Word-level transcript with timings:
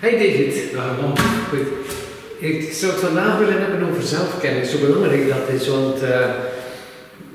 Hey 0.00 0.12
David. 0.12 0.72
Dag 0.72 1.00
man. 1.00 1.16
Goed. 1.48 1.66
Ik 2.38 2.72
zou 2.72 2.92
het 2.92 3.00
vandaag 3.00 3.38
willen 3.38 3.60
hebben 3.60 3.88
over 3.88 4.02
zelfkennis, 4.02 4.70
zo 4.70 4.78
belangrijk 4.78 5.28
dat 5.28 5.60
is, 5.60 5.68
want 5.68 6.02
uh, 6.02 6.26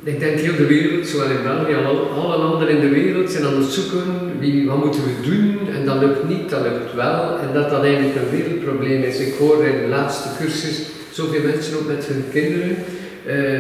ik 0.04 0.20
denk 0.20 0.40
heel 0.40 0.56
de 0.56 0.66
wereld, 0.66 1.08
zowel 1.08 1.30
in 1.30 1.44
België 1.44 1.76
als 1.76 2.10
alle 2.24 2.38
landen 2.38 2.68
in 2.70 2.80
de 2.80 2.90
wereld, 2.90 3.32
zijn 3.32 3.46
aan 3.46 3.62
het 3.62 3.72
zoeken 3.72 4.04
wie, 4.40 4.68
wat 4.68 4.84
moeten 4.86 5.02
we 5.04 5.30
doen 5.30 5.60
en 5.76 5.86
dat 5.86 6.00
lukt 6.00 6.28
niet, 6.28 6.50
dat 6.50 6.62
lukt 6.62 6.94
wel 6.96 7.38
en 7.40 7.54
dat 7.54 7.70
dat 7.70 7.84
eigenlijk 7.84 8.16
een 8.16 8.38
wereldprobleem 8.38 9.04
is. 9.04 9.20
Ik 9.20 9.34
hoor 9.34 9.66
in 9.66 9.82
de 9.82 9.88
laatste 9.88 10.30
cursus 10.40 10.82
zoveel 11.12 11.42
mensen 11.42 11.78
ook 11.78 11.88
met 11.88 12.06
hun 12.06 12.24
kinderen. 12.32 12.76
Uh, 13.26 13.60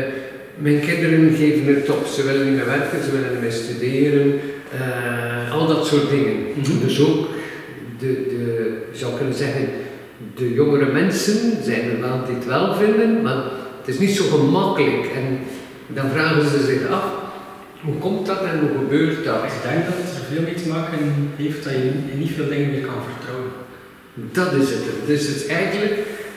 mijn 0.58 0.80
kinderen 0.80 1.36
geven 1.36 1.76
het 1.76 1.90
op, 1.90 2.06
ze 2.06 2.24
willen 2.24 2.46
niet 2.46 2.56
meer 2.56 2.66
werken, 2.66 3.04
ze 3.04 3.12
willen 3.12 3.32
niet 3.32 3.42
meer 3.42 3.52
studeren, 3.52 4.40
uh, 4.74 5.54
al 5.54 5.68
dat 5.68 5.88
soort 5.88 6.10
dingen. 6.10 6.34
Mm 6.34 6.64
-hmm. 6.64 6.80
Dus 6.88 7.00
ook 7.02 7.35
de, 8.00 8.26
de, 8.30 8.82
je 8.92 8.98
zou 8.98 9.18
kunnen 9.18 9.36
zeggen, 9.36 9.70
de 10.36 10.54
jongere 10.54 10.92
mensen 10.92 11.64
zijn 11.64 11.90
er 11.90 12.00
wel 12.00 12.26
die 12.26 12.36
het 12.36 12.46
wel 12.46 12.76
vinden, 12.76 13.22
maar 13.22 13.44
het 13.80 13.88
is 13.88 14.00
niet 14.00 14.16
zo 14.16 14.24
gemakkelijk. 14.38 15.06
En 15.16 15.40
dan 15.88 16.10
vragen 16.10 16.50
ze 16.50 16.66
zich 16.66 16.90
af, 16.90 17.04
hoe 17.82 17.98
komt 17.98 18.26
dat 18.26 18.42
en 18.44 18.60
hoe 18.60 18.78
gebeurt 18.78 19.26
dat? 19.26 19.44
Ik 19.44 19.70
denk 19.70 19.86
dat 19.86 19.96
het 19.98 20.18
er 20.18 20.34
veel 20.34 20.42
mee 20.42 20.54
te 20.54 20.68
maken 20.68 21.00
heeft 21.36 21.64
dat 21.64 21.74
je 21.74 21.92
niet 22.18 22.32
veel 22.32 22.50
dingen 22.50 22.72
meer 22.72 22.86
kan 22.86 23.02
vertrouwen. 23.12 23.52
Dat 24.14 24.54
is 24.54 24.70
het. 24.70 24.84
Dus 25.06 25.28
het 25.28 25.36
is 25.36 25.46
eigenlijk 25.46 25.94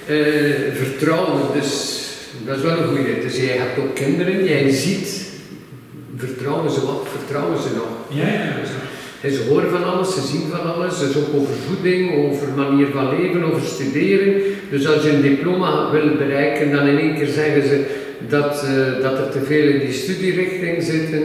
uh, 0.09 0.75
vertrouwen. 0.75 1.43
Dus 1.55 2.03
dat 2.47 2.57
is 2.57 2.63
wel 2.63 2.79
een 2.79 2.97
goede. 2.97 3.21
Dus 3.23 3.37
jij 3.37 3.57
hebt 3.57 3.79
ook 3.79 3.95
kinderen, 3.95 4.45
jij 4.45 4.71
ziet, 4.71 5.27
vertrouwen 6.17 6.71
ze 6.71 6.87
wat, 6.87 7.07
vertrouwen 7.17 7.63
ze 7.63 7.69
nog? 7.75 7.89
Ja, 8.09 8.27
ja, 8.27 8.45
ja. 8.45 8.78
Ze 9.23 9.47
horen 9.49 9.71
van 9.71 9.85
alles, 9.85 10.15
ze 10.15 10.21
zien 10.21 10.51
van 10.51 10.75
alles, 10.75 10.99
dus 10.99 11.17
ook 11.17 11.35
over 11.35 11.55
voeding, 11.67 12.15
over 12.25 12.49
manier 12.57 12.87
van 12.93 13.17
leven, 13.17 13.43
over 13.43 13.63
studeren. 13.63 14.43
Dus 14.71 14.89
als 14.89 15.03
je 15.03 15.11
een 15.11 15.23
diploma 15.23 15.91
wil 15.91 16.17
bereiken, 16.17 16.71
dan 16.71 16.87
in 16.87 16.99
één 16.99 17.15
keer 17.15 17.27
zeggen 17.27 17.63
ze 17.63 17.85
dat, 18.29 18.65
uh, 18.65 19.03
dat 19.03 19.19
er 19.19 19.31
te 19.31 19.41
veel 19.41 19.69
in 19.69 19.79
die 19.79 19.93
studierichting 19.93 20.83
zitten. 20.83 21.23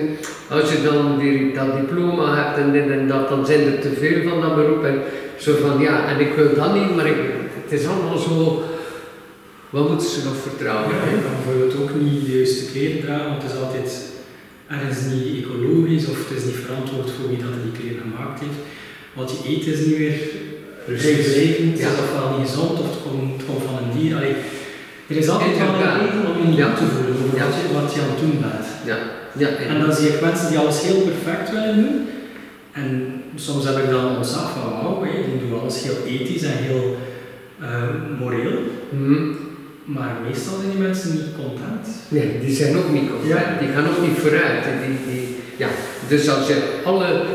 Als 0.50 0.72
je 0.72 0.84
dan 0.84 1.20
die, 1.20 1.54
dat 1.54 1.76
diploma 1.76 2.36
hebt 2.36 2.58
en 2.58 2.72
dit 2.72 2.90
en 2.90 3.08
dat, 3.08 3.30
dan 3.30 3.46
zijn 3.46 3.60
er 3.60 3.80
te 3.80 3.92
veel 4.00 4.30
van 4.30 4.42
dat 4.42 4.56
beroep. 4.56 4.84
En 4.84 5.02
zo 5.38 5.56
van 5.62 5.82
ja, 5.82 6.08
en 6.08 6.20
ik 6.20 6.34
wil 6.36 6.54
dat 6.56 6.74
niet, 6.74 6.96
maar 6.96 7.08
ik, 7.08 7.16
het 7.64 7.80
is 7.80 7.88
allemaal 7.88 8.18
zo. 8.18 8.64
Wat 9.70 9.90
moeten 9.90 10.08
ze 10.08 10.24
nog 10.24 10.36
vertrouwen? 10.36 10.90
Ja, 10.90 11.12
je 11.12 11.22
kan 11.22 11.32
bijvoorbeeld 11.44 11.82
ook 11.82 12.02
niet 12.02 12.26
de 12.26 12.38
juiste 12.38 12.72
kleren 12.72 13.02
dragen, 13.02 13.30
want 13.30 13.44
het 13.44 13.52
is 13.52 13.58
altijd 13.58 14.13
ergens 14.74 15.02
niet 15.12 15.28
ecologisch 15.40 16.08
of 16.12 16.18
het 16.24 16.38
is 16.38 16.46
niet 16.46 16.64
verantwoord 16.66 17.10
voor 17.12 17.28
wie 17.30 17.44
dat 17.44 17.56
die 17.64 17.78
kleren 17.80 18.06
gemaakt 18.06 18.40
heeft. 18.44 18.60
Wat 19.20 19.30
je 19.32 19.40
eet 19.52 19.66
is 19.74 19.80
niet 19.86 19.98
meer 19.98 20.18
vrijblijvend, 21.00 21.78
ja. 21.80 21.90
of 22.02 22.10
wel 22.20 22.30
niet 22.38 22.50
gezond 22.50 22.80
of 22.80 22.90
het 22.92 23.02
komt, 23.06 23.32
het 23.38 23.46
komt 23.48 23.64
van 23.68 23.78
een 23.78 23.94
dier. 23.98 24.16
Allee, 24.16 24.36
er 25.12 25.18
is 25.22 25.30
altijd 25.30 25.58
wel 25.58 25.74
een 25.74 26.00
reden 26.00 26.26
om 26.30 26.38
je 26.42 26.48
niet 26.48 26.64
ja. 26.64 26.74
te 26.74 26.86
voelen 26.92 27.16
over 27.24 27.38
ja. 27.38 27.46
wat, 27.46 27.56
je, 27.60 27.74
wat 27.80 27.94
je 27.94 28.02
aan 28.02 28.14
het 28.14 28.24
doen 28.24 28.38
bent. 28.46 28.68
Ja. 28.92 28.98
Ja, 29.42 29.48
en, 29.48 29.68
en 29.68 29.80
dan 29.82 29.94
zie 29.96 30.10
ik 30.10 30.22
mensen 30.22 30.50
die 30.50 30.58
alles 30.58 30.82
heel 30.82 31.02
perfect 31.02 31.52
willen 31.52 31.76
doen. 31.76 32.08
En 32.72 32.88
soms 33.36 33.66
heb 33.66 33.78
ik 33.78 33.90
dan 33.90 34.16
ontzag 34.18 34.52
van 34.52 34.72
wauw, 34.72 35.04
die 35.04 35.40
doen 35.40 35.60
alles 35.60 35.84
heel 35.84 36.00
ethisch 36.08 36.44
en 36.44 36.58
heel 36.58 36.98
uh, 37.62 38.20
moreel. 38.20 38.60
Mm 38.90 39.06
-hmm. 39.06 39.38
Maar 39.86 40.18
meestal 40.28 40.58
zijn 40.60 40.72
die 40.72 40.80
mensen 40.80 41.12
niet 41.12 41.36
content. 41.36 41.88
Nee, 42.08 42.40
die 42.46 42.56
zijn 42.56 42.78
ook 42.78 42.90
niet 42.92 43.10
content. 43.10 43.30
Ja. 43.30 43.58
Die 43.60 43.70
gaan 43.74 43.88
ook 43.88 44.02
niet 44.08 44.18
vooruit. 44.18 44.64
Die, 44.86 45.14
die, 45.14 45.36
ja. 45.58 45.68
Dus 46.08 46.30
als 46.30 46.48
je 46.48 46.58
alle 46.86 47.26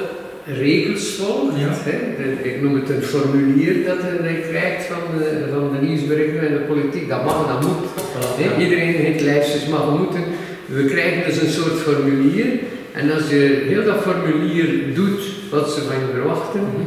regels 0.46 1.08
volgt, 1.14 1.58
ja. 1.58 1.68
hè, 1.70 2.24
ik 2.48 2.62
noem 2.62 2.74
het 2.74 2.88
een 2.90 3.02
formulier 3.02 3.84
dat 3.86 3.96
je 4.00 4.46
krijgt 4.48 4.84
van 4.86 5.18
de, 5.18 5.44
van 5.52 5.72
de 5.72 5.86
nieuwsberichten 5.86 6.40
en 6.48 6.52
de 6.52 6.60
politiek, 6.60 7.08
dat 7.08 7.24
mag, 7.24 7.46
dat 7.46 7.62
moet. 7.62 7.88
Voilà, 8.12 8.42
ja. 8.42 8.62
Iedereen 8.62 8.94
heeft 8.94 9.20
lijstjes, 9.20 9.66
maar 9.66 9.90
we 9.90 9.98
moeten. 9.98 10.24
We 10.66 10.84
krijgen 10.84 11.24
dus 11.26 11.40
een 11.42 11.50
soort 11.60 11.78
formulier 11.80 12.46
en 12.92 13.12
als 13.12 13.28
je 13.30 13.64
heel 13.66 13.84
dat 13.84 14.02
formulier 14.02 14.94
doet 14.94 15.20
wat 15.50 15.70
ze 15.70 15.80
van 15.82 15.94
je 15.94 16.06
verwachten, 16.14 16.60
Mhm. 16.60 16.82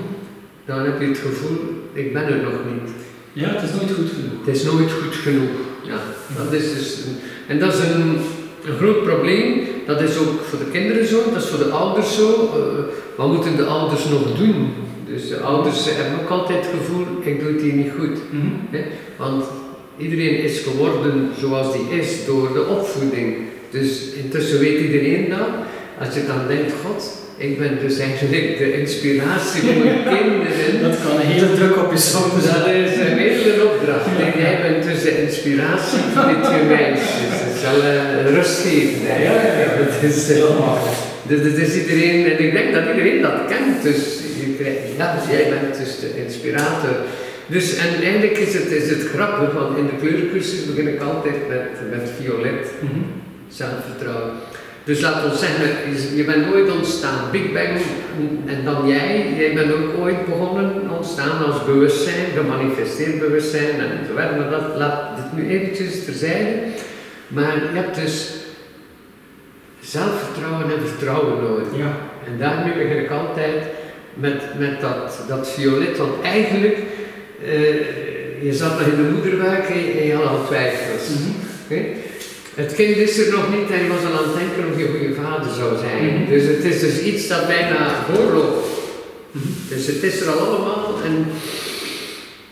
dan 0.66 0.80
heb 0.86 1.02
je 1.02 1.08
het 1.08 1.18
gevoel, 1.18 1.58
ik 1.94 2.14
ben 2.14 2.24
er 2.24 2.42
nog 2.44 2.54
niet. 2.72 2.92
Ja, 3.34 3.50
het 3.50 3.64
is 3.64 3.76
nooit 3.76 3.92
goed 3.92 4.10
genoeg. 4.10 4.46
Het 4.46 4.56
is 4.56 4.64
nooit 4.64 4.92
goed 4.92 5.16
genoeg. 5.16 5.50
Ja, 5.84 6.00
dat 6.38 6.54
is 6.54 6.74
dus 6.74 6.98
een, 7.06 7.16
en 7.48 7.60
dat 7.60 7.74
is 7.74 7.80
een, 7.80 8.18
een 8.66 8.78
groot 8.78 9.04
probleem. 9.04 9.62
Dat 9.86 10.02
is 10.02 10.18
ook 10.18 10.42
voor 10.50 10.60
de 10.60 10.72
kinderen 10.72 11.08
zo, 11.08 11.18
dat 11.34 11.44
is 11.44 11.50
voor 11.50 11.60
de 11.66 11.72
ouders 11.72 12.16
zo. 12.16 12.30
Uh, 12.30 12.84
wat 13.16 13.28
moeten 13.28 13.56
de 13.56 13.66
ouders 13.66 14.06
nog 14.06 14.38
doen? 14.38 14.74
Dus 15.08 15.28
de 15.28 15.40
ouders 15.40 15.86
hebben 15.86 16.20
ook 16.20 16.30
altijd 16.30 16.66
het 16.66 16.76
gevoel, 16.80 17.06
ik 17.22 17.40
doe 17.40 17.52
het 17.52 17.62
hier 17.62 17.74
niet 17.74 17.92
goed. 18.00 18.18
Mhm. 18.30 18.84
Want 19.18 19.46
iedereen 19.98 20.44
is 20.44 20.60
geworden 20.60 21.30
zoals 21.40 21.74
die 21.74 22.00
is 22.00 22.26
door 22.26 22.54
de 22.54 22.66
opvoeding. 22.66 23.36
Dus 23.70 24.12
intussen 24.24 24.60
weet 24.60 24.80
iedereen 24.80 25.30
dat. 25.30 25.48
Als 26.00 26.14
je 26.14 26.26
dan 26.26 26.48
denkt, 26.48 26.74
god, 26.86 27.18
ik 27.48 27.58
ben 27.58 27.78
dus 27.86 27.98
eigenlijk 27.98 28.58
de 28.58 28.80
inspiratie 28.80 29.62
voor 29.62 29.84
mijn 29.84 30.04
kinderen. 30.16 30.82
Dat 30.82 30.96
kan 31.04 31.16
een 31.16 31.32
hele 31.34 31.54
druk 31.54 31.78
op 31.84 31.92
je 31.92 31.98
schouders 31.98 32.46
Dat 32.46 32.68
is 32.68 32.96
een 33.06 33.18
hele 33.18 33.70
opdracht. 33.70 34.06
En 34.26 34.42
jij 34.44 34.56
bent 34.62 34.84
dus 34.84 35.02
de 35.02 35.24
inspiratie 35.24 36.00
voor 36.14 36.28
die 36.32 36.42
twee 36.50 36.64
meisjes. 36.78 37.36
Het 37.50 37.58
zal 37.64 37.78
uh, 37.78 38.36
rust 38.36 38.58
geven. 38.66 39.02
Hè? 39.04 39.24
Ja, 39.24 39.34
ja, 39.48 39.54
ja. 39.62 39.70
Dat 39.82 40.10
is, 40.12 40.30
uh, 40.30 40.74
dus, 41.30 41.42
dus, 41.44 41.56
dus 41.56 41.74
iedereen, 41.82 42.26
en 42.32 42.40
ik 42.46 42.52
denk 42.58 42.74
dat 42.74 42.84
iedereen 42.92 43.22
dat 43.22 43.38
kent. 43.48 43.84
Dus, 43.84 44.02
je 44.42 44.56
krijgt, 44.60 44.80
ja, 44.98 45.16
dus 45.16 45.26
jij 45.36 45.46
bent 45.50 45.78
dus 45.78 46.00
de 46.00 46.24
inspirator. 46.24 46.96
Dus 47.48 47.76
en 47.76 48.04
eigenlijk 48.04 48.38
is 48.38 48.54
het, 48.54 48.72
is 48.72 48.90
het 48.90 49.04
grappig, 49.14 49.54
want 49.54 49.78
in 49.78 49.86
de 49.86 49.98
kleurencursus 50.02 50.66
begin 50.66 50.88
ik 50.88 51.02
altijd 51.02 51.40
met, 51.48 51.70
met 51.90 52.10
violet, 52.20 52.68
Mhm. 52.80 53.02
zelfvertrouwen. 53.48 54.32
Dus 54.84 55.02
laat 55.02 55.26
ons 55.26 55.40
zeggen, 55.40 56.16
je 56.16 56.24
bent 56.24 56.54
ooit 56.54 56.72
ontstaan, 56.72 57.32
Big 57.32 57.54
Bang, 57.54 57.82
en 58.46 58.64
dan 58.64 58.88
jij, 58.88 59.34
jij 59.38 59.54
bent 59.54 59.74
ook 59.74 59.98
ooit 60.00 60.26
begonnen 60.26 60.90
ontstaan 60.90 61.46
als 61.46 61.66
bewustzijn, 61.66 62.26
gemanifesteerd 62.36 63.20
bewustzijn 63.20 63.80
en 63.80 64.06
zo 64.08 64.14
verder, 64.16 64.38
maar 64.38 64.50
dat 64.50 64.78
laat 64.78 65.16
dit 65.16 65.44
nu 65.44 65.50
eventjes 65.50 66.06
terzijde. 66.06 66.50
Maar 67.28 67.56
je 67.56 67.80
hebt 67.80 67.96
dus 67.96 68.34
zelfvertrouwen 69.80 70.64
en 70.64 70.88
vertrouwen 70.88 71.44
nodig. 71.44 71.68
Ja. 71.76 71.98
En 72.28 72.38
daarmee 72.38 72.74
begin 72.74 73.04
ik 73.04 73.12
altijd 73.12 73.64
met, 74.14 74.60
met 74.60 74.82
dat, 74.82 75.24
dat 75.28 75.50
violet, 75.50 75.98
want 75.98 76.22
eigenlijk, 76.24 76.78
eh, 77.44 78.44
je 78.44 78.54
zat 78.54 78.80
nog 78.80 78.88
in 78.88 78.96
de 78.96 79.12
moederbuik 79.14 79.70
en 79.70 80.06
je, 80.06 80.14
had 80.14 80.28
al 80.28 80.46
twijfels. 80.46 81.10
Mhm. 81.10 82.10
Het 82.62 82.74
kind 82.76 82.98
is 82.98 83.18
er 83.18 83.32
nog 83.32 83.50
niet 83.56 83.70
en 83.72 83.84
je 83.84 83.90
was 83.90 84.06
al 84.06 84.18
aan 84.18 84.30
het 84.30 84.38
denken 84.42 84.72
of 84.72 84.80
je 84.80 84.88
goede 84.94 85.14
vader 85.24 85.52
zou 85.54 85.72
zijn. 85.78 86.06
Mhm. 86.14 86.30
Dus 86.34 86.44
het 86.54 86.64
is 86.72 86.80
dus 86.80 87.00
iets 87.00 87.28
dat 87.28 87.48
bijna 87.48 88.06
voorloopt. 88.08 88.68
Mhm. 89.32 89.48
Dus 89.70 89.88
het 89.88 90.04
is 90.04 90.22
er 90.22 90.30
al 90.32 90.40
allemaal 90.48 91.00
en, 91.06 91.16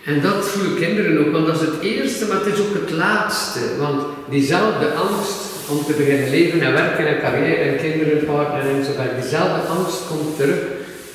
en 0.06 0.22
dat 0.22 0.48
voelen 0.48 0.75
kinderen 0.75 1.19
ook, 1.19 1.31
want 1.31 1.46
dat 1.46 1.62
is 1.62 1.68
het 1.68 1.81
eerste, 1.81 2.25
maar 2.25 2.38
het 2.38 2.53
is 2.53 2.59
ook 2.59 2.74
het 2.74 2.92
laatste. 2.92 3.59
Want 3.78 4.02
diezelfde 4.30 4.88
angst 5.06 5.40
om 5.69 5.86
te 5.86 5.94
beginnen 5.94 6.30
leven 6.30 6.62
en 6.62 6.74
werken 6.74 7.08
en 7.08 7.19
carrière 7.19 7.64
en 7.69 7.78
kinderen, 7.78 8.25
partner 8.25 8.75
en 8.75 8.86
zo 8.86 8.92
verder, 8.92 9.19
diezelfde 9.22 9.62
angst 9.78 10.08
komt 10.08 10.38
terug 10.38 10.62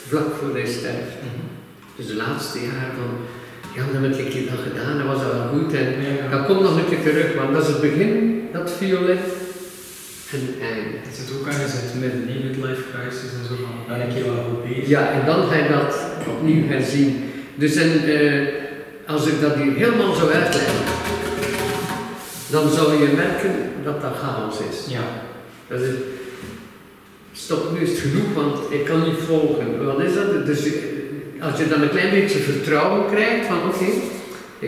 vlak 0.08 0.30
voor 0.38 0.54
hij 0.58 0.66
sterft. 0.66 1.16
Mhm. 1.24 1.44
Dus 1.96 2.06
de 2.06 2.16
laatste 2.24 2.58
jaren 2.58 2.94
van, 3.00 3.10
ja, 3.76 3.82
dan 3.92 4.02
heb 4.02 4.16
ik 4.18 4.50
dat 4.50 4.58
gedaan, 4.68 4.98
dat 4.98 5.06
was 5.06 5.24
al 5.24 5.34
wel 5.38 5.48
goed 5.52 5.72
en 5.72 5.88
ja. 6.20 6.36
dat 6.36 6.46
komt 6.46 6.60
nog 6.60 6.76
een 6.76 6.88
keer 6.88 7.02
terug, 7.02 7.34
want 7.34 7.52
dat 7.52 7.62
is 7.62 7.68
het 7.68 7.80
begin, 7.80 8.33
dat 8.54 8.70
violet, 8.78 9.26
en 10.32 10.40
het 10.50 10.60
einde. 10.60 10.96
Het 11.06 11.14
zit 11.16 11.36
ook 11.36 11.46
ergens 11.46 11.72
in 11.72 11.86
het 11.86 12.00
midden, 12.00 12.24
midlife 12.24 12.84
crisis 12.92 13.30
en 13.38 13.44
zo 13.48 13.54
van, 13.64 13.76
ben 13.88 14.06
ik 14.06 14.12
hier 14.14 14.24
wel 14.24 14.44
goed 14.48 14.62
bezig? 14.68 14.88
Ja, 14.88 15.10
en 15.10 15.26
dan 15.26 15.48
ga 15.48 15.56
je 15.56 15.68
dat 15.68 15.92
opnieuw 16.28 16.66
herzien. 16.66 17.30
Dus 17.54 17.74
en, 17.74 17.92
eh, 18.04 18.46
als 19.06 19.26
ik 19.26 19.40
dat 19.40 19.54
hier 19.54 19.72
helemaal 19.72 20.14
zou 20.14 20.32
uitleggen, 20.32 20.84
dan 22.50 22.70
zou 22.70 23.02
je 23.02 23.08
merken 23.16 23.54
dat 23.84 24.00
dat 24.00 24.16
chaos 24.16 24.58
is. 24.70 24.92
Ja. 24.92 25.04
Dat 25.68 25.80
is, 25.80 25.94
stop, 27.32 27.72
nu 27.72 27.80
is 27.80 27.90
het 27.90 27.98
genoeg, 27.98 28.34
want 28.34 28.72
ik 28.72 28.84
kan 28.84 29.02
niet 29.02 29.18
volgen. 29.26 29.84
Wat 29.84 30.00
is 30.00 30.14
dat? 30.14 30.46
Dus 30.46 30.60
als 31.40 31.58
je 31.58 31.68
dan 31.68 31.82
een 31.82 31.96
klein 31.96 32.10
beetje 32.10 32.38
vertrouwen 32.38 33.06
krijgt 33.10 33.46
van 33.46 33.58
oké, 33.68 33.84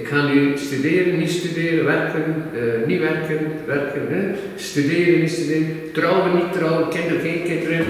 ik 0.01 0.07
ga 0.09 0.27
nu 0.27 0.57
studeren, 0.57 1.19
niet 1.19 1.31
studeren, 1.31 1.85
werken, 1.85 2.25
eh, 2.55 2.87
niet 2.87 3.01
werken, 3.01 3.39
werken, 3.67 4.03
hè? 4.09 4.23
studeren, 4.57 5.21
niet 5.21 5.31
studeren, 5.31 5.77
trouwen, 5.93 6.35
niet 6.35 6.53
trouwen, 6.53 6.89
kinderen, 6.89 7.21
geen 7.21 7.43
kinderen, 7.45 7.87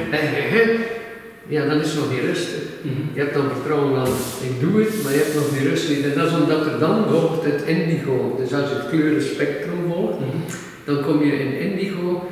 ja, 1.48 1.66
dan 1.66 1.80
is 1.80 1.94
nog 1.94 2.10
niet 2.10 2.24
rustig. 2.30 2.62
Mhm. 2.82 3.02
Je 3.14 3.20
hebt 3.20 3.34
dan 3.34 3.50
vertrouwen 3.52 4.06
van, 4.06 4.14
ik 4.48 4.60
doe 4.60 4.80
het, 4.82 5.02
maar 5.02 5.12
je 5.12 5.18
hebt 5.18 5.34
nog 5.34 5.48
die 5.58 5.68
rust 5.68 5.88
niet. 5.88 6.04
En 6.04 6.14
dat 6.14 6.26
is 6.26 6.36
omdat 6.36 6.66
er 6.66 6.78
dan 6.78 7.04
volgt 7.10 7.44
het 7.44 7.62
indigo. 7.66 8.34
Dus 8.38 8.52
als 8.52 8.68
je 8.70 8.74
het 8.76 8.88
kleurenspectrum 8.88 9.80
volgt, 9.92 10.18
Mhm. 10.20 10.38
dan 10.84 11.02
kom 11.02 11.24
je 11.24 11.32
in 11.32 11.58
indigo 11.58 12.28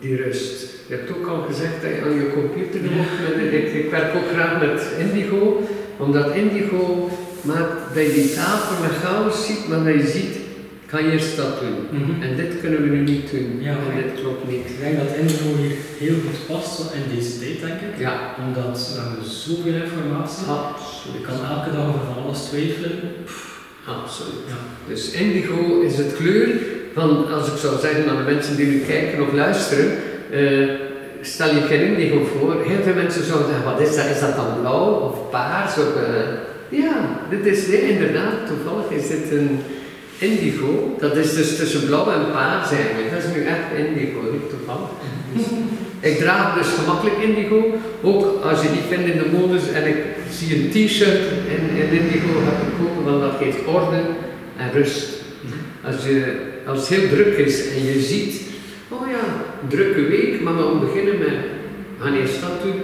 die 0.00 0.16
rust. 0.16 0.66
Je 0.88 0.94
hebt 0.94 1.10
ook 1.16 1.26
al 1.26 1.40
gezegd 1.48 1.82
dat 1.82 1.90
je 1.90 2.02
aan 2.04 2.14
je 2.14 2.30
computer 2.40 2.80
mocht. 2.96 3.16
Met, 3.36 3.52
ik, 3.52 3.72
ik 3.84 3.90
werk 3.90 4.14
ook 4.14 4.28
graag 4.34 4.60
met 4.60 4.82
indigo. 4.98 5.62
Omdat 5.96 6.34
indigo 6.34 7.10
dat 7.94 8.04
je 8.06 8.12
die 8.12 8.34
tafel 8.34 8.82
met 8.82 8.96
chaos 9.04 9.46
ziet, 9.46 9.68
maar 9.68 9.92
je 9.96 10.06
ziet, 10.06 10.36
ga 10.86 10.98
eerst 10.98 11.36
dat 11.36 11.60
doen. 11.60 12.00
Mhm. 12.00 12.22
En 12.22 12.36
dit 12.36 12.60
kunnen 12.60 12.82
we 12.82 12.88
nu 12.88 13.00
niet 13.00 13.30
doen. 13.30 13.58
Ja, 13.60 13.70
en 13.70 13.76
maar- 13.86 14.02
dit 14.02 14.20
klopt 14.20 14.48
niet. 14.48 14.66
Ik 14.66 14.80
denk 14.80 14.96
dat 14.98 15.16
indigo 15.20 15.48
hier 15.62 15.76
heel 15.98 16.14
goed 16.24 16.46
past 16.56 16.80
in 16.94 17.16
deze 17.16 17.38
tijd, 17.38 17.60
denk 17.60 17.80
ik. 17.80 17.98
Ja, 17.98 18.14
Omdat 18.46 18.92
we 18.94 19.00
hebben 19.00 19.30
zoveel 19.30 19.74
informatie. 19.84 20.44
Je 20.46 20.52
absoluut. 20.52 21.22
kan 21.26 21.38
elke 21.56 21.70
dag 21.76 21.86
over 21.88 22.04
van 22.14 22.22
alles 22.24 22.40
twijfelen. 22.48 22.92
Absoluut. 23.86 24.44
Ja. 24.52 24.58
Dus 24.88 25.10
indigo 25.10 25.80
is 25.80 25.96
het 25.96 26.16
kleur 26.16 26.48
van, 26.94 27.32
als 27.32 27.46
ik 27.52 27.56
zou 27.58 27.78
zeggen 27.80 28.08
aan 28.10 28.16
de 28.16 28.32
mensen 28.32 28.56
die 28.56 28.66
nu 28.66 28.78
kijken 28.78 29.22
of 29.22 29.32
luisteren, 29.32 29.86
eh, 30.30 30.68
stel 31.20 31.54
je 31.54 31.60
geen 31.60 31.80
indigo 31.96 32.24
voor. 32.24 32.62
Heel 32.66 32.82
veel 32.82 32.94
mensen 32.94 33.24
zouden 33.24 33.48
zeggen, 33.48 33.64
wat 33.72 33.80
is 33.80 33.96
dat? 33.96 34.04
Is 34.04 34.20
dat 34.20 34.36
dan 34.36 34.60
blauw 34.60 34.90
of 34.90 35.30
paars? 35.30 35.72
Of, 35.78 35.96
eh, 35.96 36.28
ja, 36.68 37.17
dit 37.30 37.46
is 37.46 37.66
nee, 37.66 37.90
inderdaad, 37.90 38.46
toevallig 38.46 38.90
is 38.90 39.08
dit 39.08 39.30
een 39.30 39.60
indigo. 40.18 40.96
Dat 40.98 41.16
is 41.16 41.34
dus 41.34 41.56
tussen 41.56 41.86
blauw 41.86 42.10
en 42.10 42.30
paars 42.32 42.70
eigenlijk. 42.70 43.10
Dat 43.10 43.22
is 43.22 43.34
nu 43.34 43.44
echt 43.44 43.66
indigo, 43.76 44.20
niet 44.32 44.50
toevallig. 44.50 44.88
Dus 45.34 45.44
ik 46.10 46.18
draag 46.18 46.58
dus 46.58 46.66
gemakkelijk 46.78 47.16
indigo, 47.22 47.74
ook 48.02 48.42
als 48.44 48.62
je 48.62 48.68
die 48.68 48.88
vindt 48.88 49.12
in 49.12 49.18
de 49.18 49.38
modus 49.38 49.70
en 49.72 49.86
ik 49.86 49.96
zie 50.30 50.54
een 50.54 50.70
t-shirt 50.70 51.20
in, 51.54 51.82
in 51.82 51.90
indigo 52.00 52.32
heb 52.34 52.68
ik 52.68 52.74
kopen, 52.78 53.04
want 53.04 53.20
dat 53.20 53.40
geeft 53.40 53.66
orde 53.66 54.00
en 54.56 54.72
rust. 54.72 55.16
Als, 55.84 56.04
je, 56.04 56.36
als 56.66 56.78
het 56.78 56.88
heel 56.88 57.08
druk 57.08 57.36
is 57.36 57.68
en 57.68 57.84
je 57.84 58.00
ziet, 58.00 58.40
oh 58.88 59.08
ja, 59.10 59.44
drukke 59.68 60.02
week, 60.02 60.40
maar 60.40 60.56
we 60.56 60.62
gaan 60.62 60.80
beginnen 60.80 61.18
met, 61.18 61.36
gaan 62.00 62.14
eerst 62.14 62.40
dat 62.40 62.62
doen, 62.62 62.80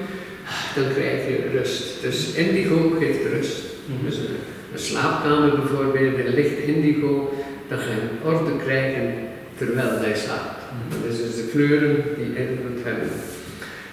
dan 0.74 0.84
krijg 0.94 1.26
je 1.26 1.58
rust. 1.58 2.02
Dus 2.02 2.32
indigo 2.32 2.96
geeft 2.98 3.32
rust. 3.32 3.73
Dus 4.04 4.16
een, 4.16 4.36
een 4.72 4.78
slaapkamer 4.78 5.60
bijvoorbeeld, 5.60 6.18
in 6.18 6.34
licht 6.34 6.58
indigo, 6.58 7.34
ga 7.68 7.76
je 7.76 8.28
orde 8.28 8.56
krijgen 8.64 9.14
terwijl 9.58 9.98
hij 9.98 10.16
slaapt. 10.16 10.60
Dat 10.88 11.12
is 11.12 11.18
dus 11.18 11.34
de 11.34 11.48
kleuren 11.52 11.96
die 12.16 12.26
invloed 12.26 12.84
hebben. 12.84 13.08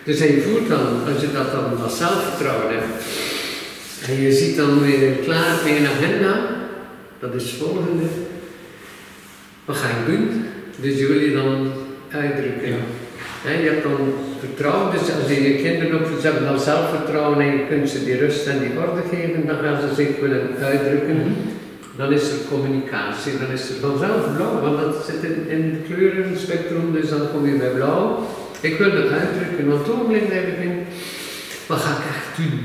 Dus 0.03 0.19
en 0.19 0.35
je 0.35 0.41
voelt 0.41 0.67
dan, 0.67 1.13
als 1.13 1.21
je 1.21 1.31
dat 1.33 1.51
dan 1.51 1.83
als 1.83 1.97
zelfvertrouwen 1.97 2.73
hebt, 2.73 3.03
en 4.07 4.21
je 4.21 4.31
ziet 4.31 4.57
dan 4.57 4.81
weer 4.81 5.11
klaar 5.11 5.65
een 5.65 5.87
agenda, 5.87 6.47
dat 7.19 7.33
is 7.33 7.43
het 7.43 7.61
volgende. 7.61 8.03
Wat 9.65 9.75
ga 9.75 9.87
je 9.87 10.11
doen? 10.11 10.45
Dus 10.81 10.99
je 10.99 11.07
wil 11.07 11.19
je 11.19 11.33
dan 11.33 11.71
uitdrukken. 12.09 12.69
Ja. 12.69 13.51
Je 13.51 13.69
hebt 13.69 13.83
dan 13.83 14.13
vertrouwen, 14.45 14.91
dus 14.91 15.01
als 15.01 15.27
je 15.31 15.43
je 15.49 15.55
kinderen 15.65 15.93
ook, 15.99 16.07
ze 16.21 16.27
hebben 16.27 16.49
dan 16.51 16.59
zelfvertrouwen 16.59 17.39
en 17.39 17.51
je 17.57 17.67
kunt 17.69 17.89
ze 17.89 18.03
die 18.03 18.17
rust 18.17 18.47
en 18.47 18.59
die 18.59 18.77
orde 18.83 19.03
geven, 19.13 19.47
dan 19.47 19.57
gaan 19.63 19.79
ze 19.81 19.95
zich 19.95 20.19
willen 20.19 20.47
uitdrukken. 20.61 21.19
Dan 21.97 22.13
is 22.13 22.31
er 22.31 22.37
communicatie, 22.49 23.39
dan 23.41 23.51
is 23.51 23.69
er 23.69 23.75
vanzelf 23.75 24.35
blauw, 24.35 24.61
want 24.61 24.77
dat 24.81 25.05
zit 25.05 25.23
in, 25.29 25.49
in 25.55 25.61
het 25.71 25.81
kleurenspectrum, 25.87 26.93
dus 26.93 27.09
dan 27.09 27.31
kom 27.31 27.45
je 27.45 27.55
bij 27.55 27.69
blauw. 27.69 28.27
Ik 28.61 28.77
wil 28.77 28.91
dat 28.91 29.09
uitdrukken, 29.19 29.69
want 29.69 29.85
toen 29.85 30.11
je 30.11 30.19
begint, 30.19 30.79
wat 31.67 31.79
ga 31.79 31.91
ik 31.97 32.05
echt 32.15 32.37
doen? 32.37 32.59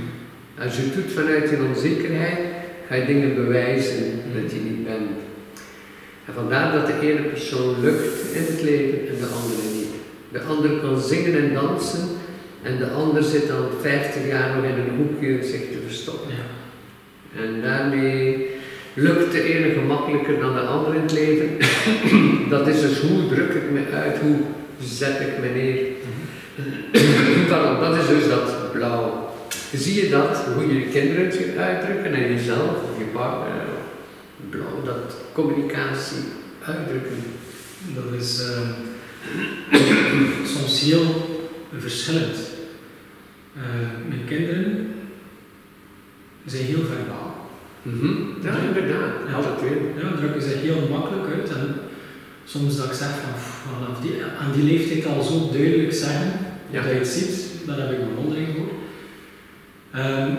Als 0.65 0.77
je 0.77 0.83
het 0.83 0.95
doet 0.95 1.13
vanuit 1.13 1.51
je 1.51 1.67
onzekerheid, 1.69 2.39
ga 2.89 2.95
je 2.95 3.07
dingen 3.07 3.35
bewijzen 3.35 4.05
dat 4.35 4.53
je 4.53 4.59
niet 4.59 4.85
bent. 4.85 5.11
En 6.27 6.35
vandaar 6.35 6.73
dat 6.73 6.87
de 6.87 7.09
ene 7.09 7.23
persoon 7.23 7.81
lukt 7.81 8.33
in 8.33 8.45
het 8.47 8.63
leven 8.63 8.99
en 9.09 9.19
de 9.19 9.27
andere 9.27 9.69
niet. 9.75 9.86
De 10.33 10.43
ander 10.43 10.71
kan 10.71 11.01
zingen 11.01 11.35
en 11.37 11.55
dansen 11.55 12.09
en 12.63 12.79
de 12.79 12.91
ander 12.91 13.23
zit 13.23 13.49
dan 13.49 13.69
50 13.81 14.27
jaar 14.27 14.57
nog 14.57 14.65
in 14.65 14.79
een 14.79 14.97
hoekje 14.97 15.45
zich 15.45 15.61
te 15.61 15.79
verstoppen. 15.87 16.31
Ja. 16.31 17.43
En 17.43 17.63
daarmee 17.63 18.51
lukt 18.95 19.33
de 19.33 19.43
ene 19.43 19.73
gemakkelijker 19.73 20.39
dan 20.41 20.55
de 20.55 20.61
ander 20.61 20.95
in 20.95 21.01
het 21.01 21.13
leven. 21.13 21.49
dat 22.55 22.67
is 22.67 22.81
dus 22.81 23.01
hoe 23.01 23.29
druk 23.29 23.55
ik 23.55 23.71
me 23.71 23.83
uit, 23.95 24.19
hoe 24.19 24.37
zet 24.81 25.21
ik 25.21 25.39
me 25.41 25.49
neer. 25.49 25.87
Pardon, 27.51 27.81
dat 27.81 27.97
is 27.97 28.09
dus 28.09 28.29
dat 28.29 28.73
blauw. 28.73 29.35
Zie 29.73 30.05
je 30.05 30.11
dat, 30.11 30.45
hoe 30.55 30.67
je 30.67 30.81
je 30.81 30.87
kinderen 30.87 31.59
uitdrukken 31.59 32.15
en 32.15 32.33
jezelf, 32.35 32.71
of 32.71 32.99
je 32.99 33.05
partner, 33.13 33.65
blauw, 34.51 34.83
dat 34.85 35.17
communicatie 35.33 36.23
uitdrukken. 36.63 37.23
Dat 37.95 38.21
is 38.21 38.41
eh, 38.41 38.61
soms 40.55 40.81
heel 40.81 41.05
verschillend. 41.79 42.37
Eh, 43.57 43.63
mijn 44.09 44.25
kinderen 44.27 44.95
zijn 46.47 46.65
heel 46.65 46.85
verbaal. 46.85 47.49
Mhm. 47.83 48.07
Ja, 48.43 48.57
inderdaad, 48.67 49.13
Ja. 49.29 49.35
altijd 49.35 49.61
weer. 49.61 49.79
Ja, 50.03 50.17
drukken 50.17 50.43
zich 50.43 50.61
heel 50.61 50.89
makkelijk 50.91 51.27
uit. 51.35 51.51
En 51.51 51.75
soms 52.45 52.77
dat 52.77 52.87
ik 52.87 52.93
zeg 52.93 53.09
van 53.09 53.41
vanaf 53.73 54.01
die, 54.01 54.13
aan 54.41 54.53
die 54.53 54.63
leeftijd 54.73 55.07
al 55.07 55.23
zo 55.23 55.51
duidelijk 55.53 55.93
zeggen 55.93 56.33
Ja. 56.71 56.83
dat 56.83 56.91
je 56.91 56.99
het 56.99 57.09
ziet, 57.09 57.67
daar 57.67 57.79
heb 57.79 57.91
ik 57.91 58.09
bewondering 58.15 58.49
voor. 58.57 58.69
Ehm, 60.01 60.31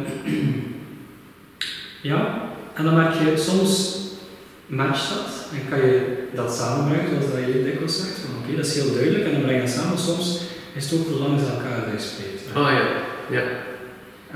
ja, 2.12 2.50
en 2.74 2.84
dan 2.84 2.96
merk 2.96 3.14
je 3.14 3.38
soms 3.38 3.98
matcht 4.68 5.10
dat 5.10 5.37
en 5.56 5.62
kan 5.70 5.80
je 5.90 6.00
dat 6.40 6.50
samenbrengen, 6.56 7.10
zoals 7.10 7.32
dat 7.36 7.54
je 7.54 7.64
dikwijls 7.64 7.98
zegt. 8.02 8.18
Van 8.24 8.32
oké, 8.40 8.56
dat 8.56 8.66
is 8.66 8.76
heel 8.80 8.94
duidelijk 8.94 9.26
en 9.26 9.32
dan 9.32 9.42
breng 9.42 9.60
je 9.62 9.66
dat 9.68 9.76
samen. 9.78 9.98
Soms 10.10 10.28
is 10.80 10.84
het 10.90 11.00
ook 11.00 11.20
langs 11.20 11.44
elkaar 11.54 11.80
dat 11.86 11.94
je 12.02 12.08
spreekt. 12.10 12.44
Ah 12.54 12.72
ja, 12.80 12.86
ja. 13.38 13.44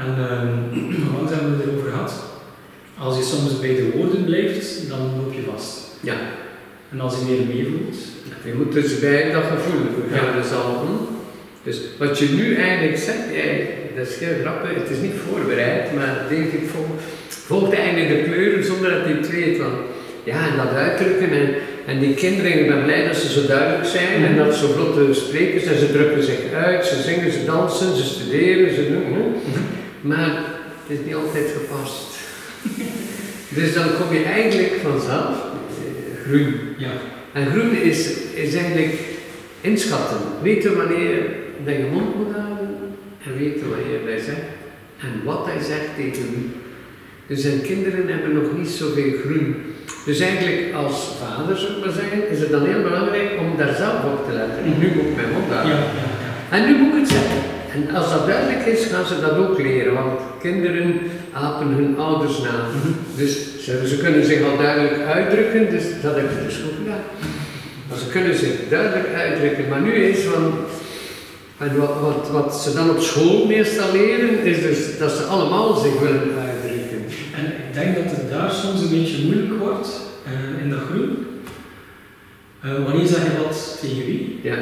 En 0.04 0.12
ehm 0.30 0.54
onlangs 1.08 1.32
hebben 1.34 1.50
we 1.52 1.58
het 1.58 1.66
erover 1.66 1.92
gehad. 1.92 2.14
Als 2.98 3.18
je 3.18 3.24
soms 3.24 3.60
bij 3.60 3.76
de 3.76 3.92
woorden 3.96 4.24
blijft, 4.26 4.90
dan 4.90 5.00
loop 5.18 5.34
je 5.34 5.44
vast. 5.52 5.78
ja. 6.02 6.16
En 6.92 7.00
als 7.02 7.14
je 7.20 7.26
meer 7.30 7.46
meevoelt, 7.56 7.96
Je 8.46 8.54
moet 8.54 8.74
dus 8.74 9.00
bij 9.00 9.32
dat 9.32 9.44
gevoel 9.44 9.82
Ja. 10.12 10.18
gaan 10.18 10.42
dus 10.42 10.52
al. 10.52 10.86
hm? 10.86 11.14
Dus 11.64 11.78
wat 12.00 12.20
je 12.20 12.30
nu 12.30 12.56
eigenlijk 12.56 12.98
zegt, 12.98 13.18
jij, 13.34 13.70
dat 13.96 14.08
is 14.08 14.16
heel 14.18 14.36
grappig, 14.42 14.74
het 14.74 14.90
is 14.90 14.98
niet 14.98 15.14
voorbereid, 15.30 15.96
maar 15.96 16.26
denk 16.30 16.52
ik 16.52 16.70
vol, 16.74 16.86
volgt 17.28 17.74
eigenlijk 17.74 18.10
de 18.10 18.32
kleuren 18.32 18.64
zonder 18.66 18.90
dat 18.92 19.08
je 19.08 19.14
het 19.14 19.30
weet. 19.30 19.58
Want, 19.58 19.74
ja, 20.24 20.48
en 20.48 20.58
dat 20.58 20.76
uitdrukken 20.76 21.32
en, 21.32 21.54
en 21.86 22.00
die 22.00 22.14
kinderen, 22.14 22.60
ik 22.60 22.68
ben 22.68 22.84
blij 22.84 23.08
dat 23.08 23.16
ze 23.16 23.32
zo 23.32 23.48
duidelijk 23.48 23.86
zijn 23.86 24.26
en 24.26 24.38
dat 24.38 24.56
ze 24.56 24.68
zo 24.68 24.74
vlotte 24.74 25.14
sprekers 25.14 25.64
en 25.64 25.78
ze 25.78 25.92
drukken 25.92 26.24
zich 26.24 26.54
uit, 26.54 26.86
ze 26.86 27.02
zingen, 27.02 27.32
ze 27.32 27.46
dansen, 27.46 27.96
ze 27.96 28.04
studeren, 28.04 28.76
ze 28.76 28.88
doen. 28.90 29.36
Maar 30.02 30.44
het 30.84 31.00
is 31.00 31.06
niet 31.06 31.16
altijd 31.16 31.54
gepast. 31.58 32.06
dus 33.58 33.74
dan 33.74 33.88
kom 34.00 34.18
je 34.18 34.24
eigenlijk 34.24 34.74
vanzelf 34.84 35.36
eh, 35.36 36.26
groen. 36.26 36.54
ja, 36.78 36.92
En 37.34 37.46
groen 37.46 37.76
is, 37.76 38.10
is 38.34 38.54
eigenlijk 38.54 38.94
inschatten. 39.62 40.18
Weten 40.42 40.78
wanneer 40.78 41.16
dat 41.66 41.76
je 41.76 41.90
mond 41.92 42.16
moet 42.16 42.36
houden 42.36 42.78
en 43.26 43.38
weten 43.38 43.70
wanneer 43.70 44.00
hij 44.04 44.20
zegt 44.20 44.50
en 45.00 45.22
wat 45.24 45.46
hij 45.46 45.64
zegt 45.64 45.96
tegen 45.96 46.30
wie. 46.32 46.50
Dus 47.28 47.42
zijn 47.42 47.62
kinderen 47.62 48.08
hebben 48.08 48.34
nog 48.34 48.58
niet 48.58 48.70
zoveel 48.70 49.14
groen. 49.24 49.56
Dus 50.06 50.20
eigenlijk 50.20 50.74
als 50.74 50.96
vader, 51.22 51.58
zou 51.58 51.72
ik 51.72 51.86
maar 51.86 51.94
zeggen, 51.94 52.30
is 52.30 52.40
het 52.40 52.52
dan 52.52 52.66
heel 52.66 52.82
belangrijk 52.82 53.30
om 53.40 53.58
daar 53.58 53.76
zelf 53.76 54.04
op 54.14 54.26
te 54.28 54.34
letten. 54.34 54.80
Nu 54.80 54.88
moet 54.96 55.08
ik 55.10 55.16
mijn 55.16 55.32
mond 55.34 55.52
houden. 55.52 55.72
ja, 55.72 55.78
ja. 55.78 56.58
En 56.58 56.66
nu 56.66 56.78
moet 56.78 56.94
ik 56.94 57.00
het 57.00 57.10
zeggen. 57.10 57.40
En 57.74 57.96
als 57.96 58.10
dat 58.12 58.26
duidelijk 58.28 58.66
is, 58.66 58.86
gaan 58.86 59.06
ze 59.06 59.20
dat 59.20 59.36
ook 59.36 59.58
leren, 59.62 59.94
want 59.94 60.20
kinderen 60.40 61.00
apen 61.34 61.68
hun 61.68 61.98
ouders 61.98 62.40
na. 62.40 62.66
Dus 63.18 63.64
ze, 63.64 63.88
ze 63.88 63.98
kunnen 63.98 64.26
zich 64.26 64.42
al 64.44 64.58
duidelijk 64.58 65.06
uitdrukken, 65.06 65.70
dus 65.70 65.84
dat 66.02 66.16
heb 66.16 66.32
ik 66.32 66.44
dus 66.46 66.56
goed 66.56 66.78
gedaan. 66.78 67.04
Maar 67.90 67.98
ze 67.98 68.08
kunnen 68.08 68.36
zich 68.36 68.54
duidelijk 68.70 69.08
uitdrukken, 69.16 69.70
maar 69.70 69.82
nu 69.82 69.94
is 69.94 70.20
van. 70.20 70.54
En 71.58 71.78
wat, 71.78 72.00
wat, 72.02 72.30
wat 72.32 72.56
ze 72.62 72.74
dan 72.74 72.90
op 72.90 73.00
school 73.00 73.46
meestal 73.46 73.92
leren, 73.92 74.44
is 74.44 74.62
dus 74.62 74.98
dat 74.98 75.12
ze 75.12 75.24
allemaal 75.24 75.76
zich 75.76 76.00
willen 76.00 76.32
uitdrukken. 76.48 77.06
En 77.36 77.46
ik 77.46 77.74
denk 77.74 77.96
dat 77.96 78.18
het 78.18 78.30
daar 79.02 79.10
soms 79.10 79.22
een 79.22 79.22
beetje 79.22 79.26
moeilijk 79.26 79.64
wordt 79.64 79.90
eh, 80.26 80.64
in 80.64 80.70
dat 80.70 80.80
groen. 80.90 81.18
Eh, 82.62 82.84
wanneer 82.86 83.08
zeg 83.08 83.24
je 83.24 83.44
wat 83.44 83.78
tegen 83.82 84.06
wie? 84.06 84.40
Ja, 84.44 84.58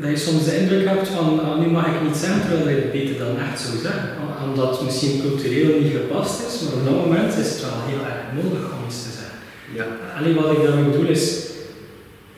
Dat 0.00 0.10
je 0.10 0.16
soms 0.16 0.44
de 0.44 0.56
indruk 0.60 0.86
hebt 0.88 1.08
van, 1.08 1.40
ah, 1.44 1.58
nu 1.60 1.66
mag 1.66 1.86
ik 1.86 2.02
niet 2.06 2.16
zeggen, 2.16 2.40
terwijl 2.40 2.68
je 2.68 2.82
het 2.82 2.92
beter 2.92 3.16
dan 3.24 3.38
echt 3.46 3.60
zou 3.60 3.76
zeggen. 3.82 4.08
Om- 4.22 4.30
Omdat 4.50 4.70
het 4.70 4.84
misschien 4.84 5.20
cultureel 5.20 5.80
niet 5.80 5.92
gepast 5.92 6.40
is, 6.48 6.60
maar 6.62 6.72
op 6.78 6.84
dat 6.84 6.94
moment 7.04 7.32
is 7.38 7.48
het 7.52 7.60
wel 7.60 7.78
heel 7.90 8.02
erg 8.10 8.22
nodig 8.42 8.62
om 8.74 8.80
iets 8.88 9.02
te 9.02 9.12
zeggen. 9.18 9.38
ja. 9.78 9.86
Alleen 10.16 10.34
wat 10.40 10.50
ik 10.52 10.62
daarmee 10.64 10.90
bedoel 10.90 11.10
is, 11.18 11.24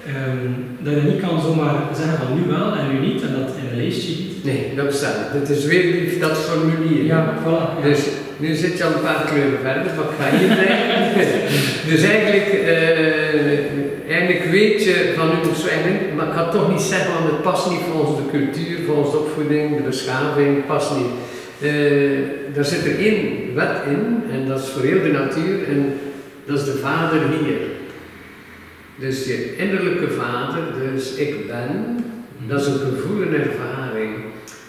ehm, 0.07 0.47
dat 0.85 0.95
je 0.95 1.01
niet 1.11 1.21
kan 1.21 1.41
zomaar 1.41 1.77
zeggen 2.01 2.19
van 2.19 2.35
nu 2.39 2.43
wel 2.57 2.69
en 2.79 2.87
nu 2.93 2.97
niet, 3.07 3.23
en 3.23 3.33
dat 3.39 3.49
in 3.61 3.67
een 3.71 3.77
lijstje 3.83 4.13
giet. 4.15 4.45
Nee, 4.45 4.73
dat 4.77 4.87
bestaat 4.87 5.17
niet. 5.33 5.41
Het 5.41 5.51
is 5.59 5.65
weer 5.65 6.19
dat 6.21 6.37
formulier. 6.39 7.05
Ja, 7.05 7.21
voilà. 7.43 7.65
Ja. 7.83 7.89
Dus 7.89 8.01
nu 8.37 8.55
zit 8.55 8.79
je 8.79 8.85
al 8.85 8.93
een 8.93 9.01
paar 9.01 9.25
kleuren 9.31 9.59
verder, 9.63 9.95
wat 9.97 10.13
ga 10.19 10.37
je 10.37 10.47
brengen? 10.47 11.31
dus 11.91 12.03
eigenlijk, 12.03 12.47
eh, 12.47 14.11
eigenlijk 14.11 14.45
weet 14.51 14.85
je 14.85 15.13
van 15.17 15.29
u 15.29 15.47
moet 15.47 15.57
zwijgen, 15.57 16.15
maar 16.17 16.27
ik 16.27 16.33
kan 16.35 16.51
toch 16.51 16.71
niet 16.71 16.81
zeggen, 16.81 17.13
want 17.13 17.31
het 17.31 17.43
past 17.43 17.71
niet 17.71 17.81
volgens 17.93 18.17
de 18.17 18.39
cultuur, 18.39 18.79
volgens 18.87 19.11
de 19.11 19.19
opvoeding, 19.19 19.77
de 19.77 19.83
beschaving, 19.83 20.67
past 20.67 20.91
niet. 20.97 21.13
eh, 21.61 21.75
daar 22.55 22.65
zit 22.65 22.85
er 22.85 22.99
één 22.99 23.55
wet 23.55 23.77
in 23.89 24.23
en 24.33 24.49
dat 24.49 24.63
is 24.63 24.69
voor 24.69 24.83
heel 24.83 25.03
de 25.03 25.13
natuur 25.13 25.69
en 25.69 25.99
dat 26.47 26.59
is 26.59 26.65
de 26.65 26.79
vader 26.79 27.19
hier. 27.19 27.61
Dus 28.97 29.27
je 29.27 29.57
innerlijke 29.57 30.11
vader, 30.11 30.63
dus 30.93 31.15
ik 31.15 31.47
ben, 31.47 32.05
dat 32.49 32.61
is 32.61 32.67
een 32.67 32.79
gevoel 32.79 33.23
en 33.23 33.35
ervaring. 33.35 34.15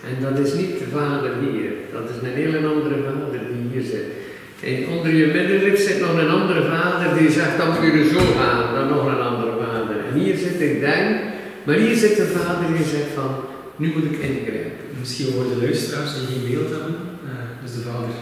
En 0.10 0.22
dat 0.22 0.46
is 0.46 0.54
niet 0.54 0.80
de 0.80 0.86
vader 0.94 1.32
hier, 1.42 1.72
dat 1.94 2.10
is 2.10 2.16
een 2.22 2.36
hele 2.36 2.68
andere 2.68 2.96
vader 3.04 3.40
hier 3.76 3.88
zit. 3.94 4.08
En 4.70 4.78
onder 4.94 5.14
je 5.22 5.26
middenrif 5.26 5.80
zit 5.88 6.00
nog 6.00 6.18
een 6.18 6.36
andere 6.40 6.64
vader 6.76 7.18
die 7.18 7.32
zegt, 7.32 7.58
dan 7.58 7.68
moet 7.68 7.94
je 7.94 8.10
zo 8.14 8.24
gaan, 8.40 8.76
dan 8.76 8.88
nog 8.88 9.06
een 9.06 9.26
andere 9.30 9.56
vader. 9.64 9.96
En 10.08 10.20
hier 10.20 10.38
zit 10.38 10.62
ik 10.62 10.80
denk, 10.80 11.10
maar 11.64 11.76
hier 11.76 11.96
zit 11.96 12.20
een 12.20 12.36
vader 12.40 12.68
die 12.78 12.88
zegt 12.96 13.12
van, 13.20 13.32
nu 13.76 13.88
moet 13.94 14.12
ik 14.12 14.18
ingrijpen. 14.30 14.72
Misschien 15.00 15.34
voor 15.34 15.48
de 15.52 15.66
luisteraars 15.66 16.12
die 16.18 16.28
geen 16.28 16.46
beeld 16.50 16.70
hebben, 16.76 16.96
uh, 17.26 17.32
dus 17.62 17.74
de 17.74 17.84
vader 17.90 18.14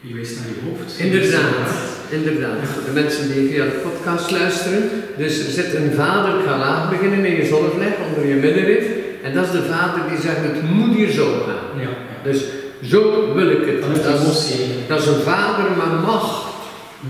wie 0.00 0.14
wijst 0.14 0.36
naar 0.36 0.50
je 0.54 0.60
hoofd. 0.66 0.98
Inderdaad, 1.06 1.70
inderdaad. 2.18 2.58
Voor 2.72 2.84
de 2.88 3.00
mensen 3.00 3.24
die 3.32 3.48
via 3.50 3.64
de 3.64 3.80
podcast 3.86 4.30
luisteren. 4.30 4.82
Dus 5.16 5.46
er 5.46 5.52
zit 5.58 5.74
een 5.74 5.92
vader, 6.02 6.38
ik 6.38 6.46
ga 6.46 6.58
laag 6.58 6.90
beginnen 6.90 7.24
in 7.24 7.36
je 7.40 7.46
zonnevlek, 7.46 7.94
onder 8.08 8.28
je 8.28 8.34
middenrif. 8.34 8.86
En 9.22 9.34
dat 9.34 9.44
is 9.44 9.50
de 9.50 9.62
vader 9.74 10.00
die 10.10 10.20
zegt, 10.20 10.42
het 10.50 10.62
moet 10.70 10.94
hier 10.96 11.10
zo 11.10 11.26
gaan. 11.46 11.80
Ja. 11.80 11.92
Dus 12.28 12.38
zo 12.86 13.32
wil 13.34 13.50
ik 13.50 13.66
het. 13.66 13.80
Dat 14.04 14.20
is, 14.20 14.56
dat 14.88 15.00
is 15.00 15.06
een 15.06 15.20
vader, 15.20 15.64
maar 15.76 16.00
macht 16.06 16.44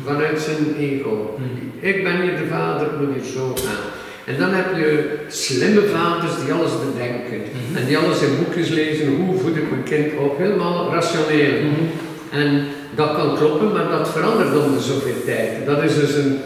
vanuit 0.04 0.40
zijn 0.40 0.76
ego. 0.78 1.38
Mhm. 1.38 1.86
Ik 1.86 2.04
ben 2.04 2.22
hier 2.22 2.36
de 2.36 2.46
vader, 2.50 2.86
het 2.86 3.00
moet 3.00 3.14
hier 3.14 3.32
zo 3.32 3.54
gaan. 3.54 3.84
En 4.24 4.38
dan 4.38 4.50
heb 4.50 4.76
je 4.76 5.18
slimme 5.28 5.80
vaders 5.80 6.32
die 6.44 6.52
alles 6.52 6.72
bedenken. 6.86 7.38
Mhm. 7.38 7.76
En 7.76 7.86
die 7.86 7.98
alles 7.98 8.22
in 8.22 8.36
boekjes 8.38 8.68
lezen, 8.68 9.14
hoe 9.14 9.38
voed 9.38 9.56
ik 9.56 9.70
mijn 9.70 9.82
kind 9.82 10.18
op, 10.18 10.38
helemaal 10.38 10.92
rationeel. 10.92 11.60
Mhm. 11.62 11.84
En 12.30 12.66
dat 12.94 13.16
kan 13.16 13.36
kloppen, 13.36 13.72
maar 13.72 13.88
dat 13.88 14.08
verandert 14.10 14.64
om 14.64 14.74
de 14.74 14.80
zoveel 14.80 15.24
tijd. 15.24 15.66
Dat 15.66 15.82
is 15.82 15.94
dus 15.94 16.14
een, 16.14 16.38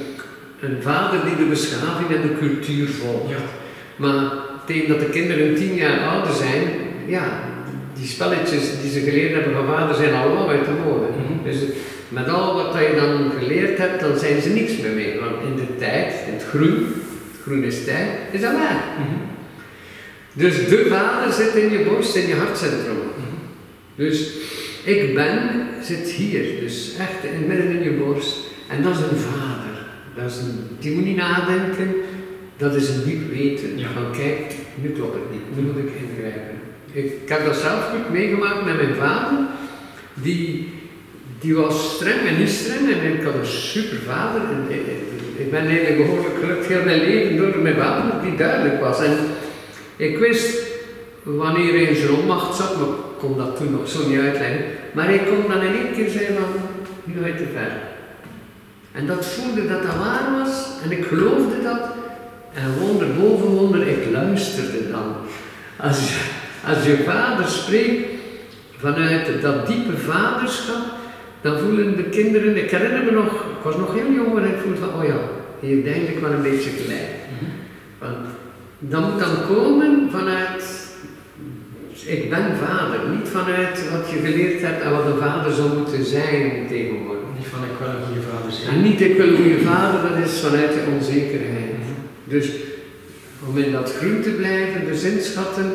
een 0.61 0.77
vader 0.81 1.21
die 1.25 1.37
de 1.37 1.51
beschaving 1.51 2.11
en 2.11 2.23
de 2.23 2.39
cultuur 2.39 2.89
volgt. 2.89 3.31
Ja. 3.31 3.37
Maar 3.97 4.33
tegen 4.67 4.89
dat 4.89 5.01
de 5.01 5.09
kinderen 5.09 5.55
tien 5.55 5.75
jaar 5.75 6.09
ouder 6.09 6.35
zijn, 6.35 6.63
ja, 7.07 7.41
die 7.99 8.09
spelletjes 8.09 8.81
die 8.83 8.91
ze 8.91 9.01
geleerd 9.01 9.35
hebben 9.35 9.53
van 9.53 9.67
vader 9.67 9.95
zijn 9.95 10.15
allemaal 10.15 10.49
uit 10.49 10.65
de 10.65 10.71
mode. 10.85 11.07
Mhm. 11.07 11.45
Dus 11.45 11.57
met 12.09 12.29
al 12.29 12.55
wat 12.55 12.75
je 12.75 12.95
dan 12.97 13.31
geleerd 13.39 13.79
hebt, 13.79 14.01
dan 14.01 14.19
zijn 14.19 14.43
ze 14.43 14.49
niks 14.49 14.77
meer 14.77 14.93
mee. 14.93 15.21
Want 15.21 15.43
in 15.43 15.57
de 15.57 15.77
tijd, 15.79 16.13
in 16.27 16.33
het 16.33 16.45
groen, 16.45 16.87
groen 17.43 17.65
is 17.65 17.85
tijd, 17.85 18.09
is 18.31 18.41
dat 18.41 18.53
waar. 18.53 18.85
Mhm. 18.99 19.17
Dus 20.33 20.69
de 20.69 20.87
vader 20.89 21.33
zit 21.33 21.55
in 21.55 21.71
je 21.71 21.85
borst, 21.85 22.15
in 22.15 22.27
je 22.27 22.35
hartcentrum. 22.35 22.97
Mhm. 22.97 23.37
Dus 23.95 24.31
ik 24.85 25.15
ben 25.15 25.67
zit 25.83 26.11
hier, 26.11 26.61
dus 26.61 26.95
echt 26.99 27.33
in, 27.33 27.47
midden 27.47 27.71
in 27.71 27.83
je 27.83 27.91
borst. 27.91 28.37
En 28.69 28.83
dat 28.83 28.93
is 28.93 28.99
een 28.99 29.17
vader. 29.17 29.87
Dat 30.15 30.31
is 30.31 30.39
een, 30.39 30.77
die 30.79 30.95
moet 30.95 31.05
niet 31.05 31.17
nadenken, 31.17 31.95
dat 32.57 32.75
is 32.75 32.89
een 32.89 33.05
diep 33.05 33.31
weten. 33.31 33.79
Ja. 33.79 33.89
Van 33.95 34.13
kijk, 34.13 34.55
nu 34.75 34.91
klopt 34.91 35.15
het 35.15 35.31
niet, 35.31 35.57
nu 35.57 35.63
moet 35.63 35.79
ik 35.79 35.91
ingrijpen. 36.01 36.58
Ik, 37.05 37.29
heb 37.29 37.45
dat 37.45 37.57
zelf 37.57 37.91
goed 37.91 38.13
meegemaakt 38.13 38.65
met 38.65 38.77
mijn 38.77 38.95
vader. 38.95 39.39
Die, 40.15 40.73
die 41.41 41.55
was 41.55 41.95
streng 41.95 42.21
en 42.29 42.39
niet 42.39 42.49
streng 42.51 42.91
en 42.93 43.13
ik 43.15 43.23
had 43.25 43.35
een 43.35 43.47
super 43.47 43.99
vader. 44.07 44.41
En 44.41 44.65
ik, 44.69 44.87
ik- 45.39 45.51
ben 45.51 45.67
eigenlijk 45.67 45.97
behoorlijk 45.97 46.35
gelukkig 46.41 46.69
heel 46.69 46.85
mijn 46.85 47.01
leven 47.01 47.37
door 47.37 47.59
mijn 47.63 47.77
vader 47.77 48.05
die 48.23 48.37
duidelijk 48.37 48.81
was. 48.81 49.03
En 49.03 49.17
ik 49.97 50.19
wist 50.19 50.59
wanneer 51.23 51.73
hij 51.73 51.83
in 51.83 51.97
zijn 51.97 52.13
onmacht 52.13 52.57
zat, 52.57 52.77
maar 52.79 52.89
ik 52.89 52.95
kon 53.19 53.37
dat 53.37 53.57
toen 53.57 53.71
nog 53.71 53.89
zo 53.89 54.09
niet 54.09 54.21
uitleggen. 54.21 54.61
Maar 54.93 55.05
hij 55.05 55.19
kon 55.31 55.53
dan 55.53 55.63
in 55.63 55.75
één 55.75 55.93
keer 55.95 56.09
zeggen 56.11 56.35
van, 56.35 56.45
nu 57.05 57.21
ga 57.21 57.27
je 57.27 57.35
te 57.37 57.49
ver. 57.53 57.73
En 58.93 59.07
dat 59.07 59.27
voelde 59.27 59.69
dat 59.69 59.83
dat 59.83 59.97
waar 59.97 60.39
was 60.39 60.67
en 60.85 60.91
ik 60.99 61.05
geloofde 61.05 61.63
dat. 61.63 61.81
En 62.55 62.79
wonder 62.81 63.07
boven 63.21 63.49
wonder, 63.49 63.87
ik 63.89 64.11
luisterde 64.13 64.91
dan. 64.91 65.15
Als 65.77 65.99
als 66.69 66.85
je 66.85 67.03
vader 67.05 67.47
spreekt 67.47 68.09
vanuit 68.79 69.43
dat 69.43 69.67
diepe 69.67 69.97
vaderschap, 69.97 70.85
dan 71.41 71.59
voelen 71.59 71.97
de 71.97 72.03
kinderen, 72.03 72.57
ik 72.57 72.71
herinner 72.71 73.05
me 73.05 73.11
nog, 73.11 73.33
ik 73.33 73.63
was 73.63 73.77
nog 73.77 73.95
heel 73.95 74.13
jong 74.13 74.39
en 74.39 74.45
ik 74.45 74.61
voelde 74.63 74.79
van, 74.79 74.95
oh 74.95 75.05
ja, 75.05 75.19
hier 75.61 75.85
denk 75.85 76.09
ik 76.09 76.19
wel 76.19 76.33
een 76.33 76.43
beetje 76.43 76.71
gelijk. 76.71 77.11
Mhm. 77.33 77.51
Want 77.99 78.27
dat 78.79 79.11
moet 79.11 79.21
dan 79.21 79.47
komen 79.47 80.09
vanuit, 80.11 80.65
ik 82.07 82.31
ben 82.31 82.57
vader, 82.67 82.99
niet 83.17 83.29
vanuit 83.29 83.91
wat 83.91 84.11
je 84.11 84.19
geleerd 84.19 84.61
hebt 84.61 84.83
en 84.83 84.91
wat 84.91 85.07
een 85.07 85.19
vader 85.19 85.53
zou 85.53 85.79
moeten 85.79 86.05
zijn 86.05 86.67
tegenwoordig. 86.69 87.29
Niet 87.37 87.47
van 87.47 87.63
ik 87.63 87.79
wil 87.79 87.89
een 87.89 88.07
goede 88.07 88.27
vader 88.31 88.53
zijn. 88.53 88.75
En 88.75 88.83
niet 88.83 89.01
ik 89.01 89.17
wil 89.17 89.29
een 89.29 89.37
goede 89.37 89.61
vader, 89.61 90.01
dat 90.09 90.25
is 90.25 90.41
vanuit 90.41 90.73
de 90.73 90.85
onzekerheid. 90.97 91.73
Mhm. 91.79 91.95
Dus 92.25 92.51
om 93.49 93.59
in 93.59 93.73
dat 93.73 93.95
groen 93.99 94.21
te 94.21 94.31
blijven, 94.31 94.87
dus 94.87 95.03
inschatten, 95.03 95.73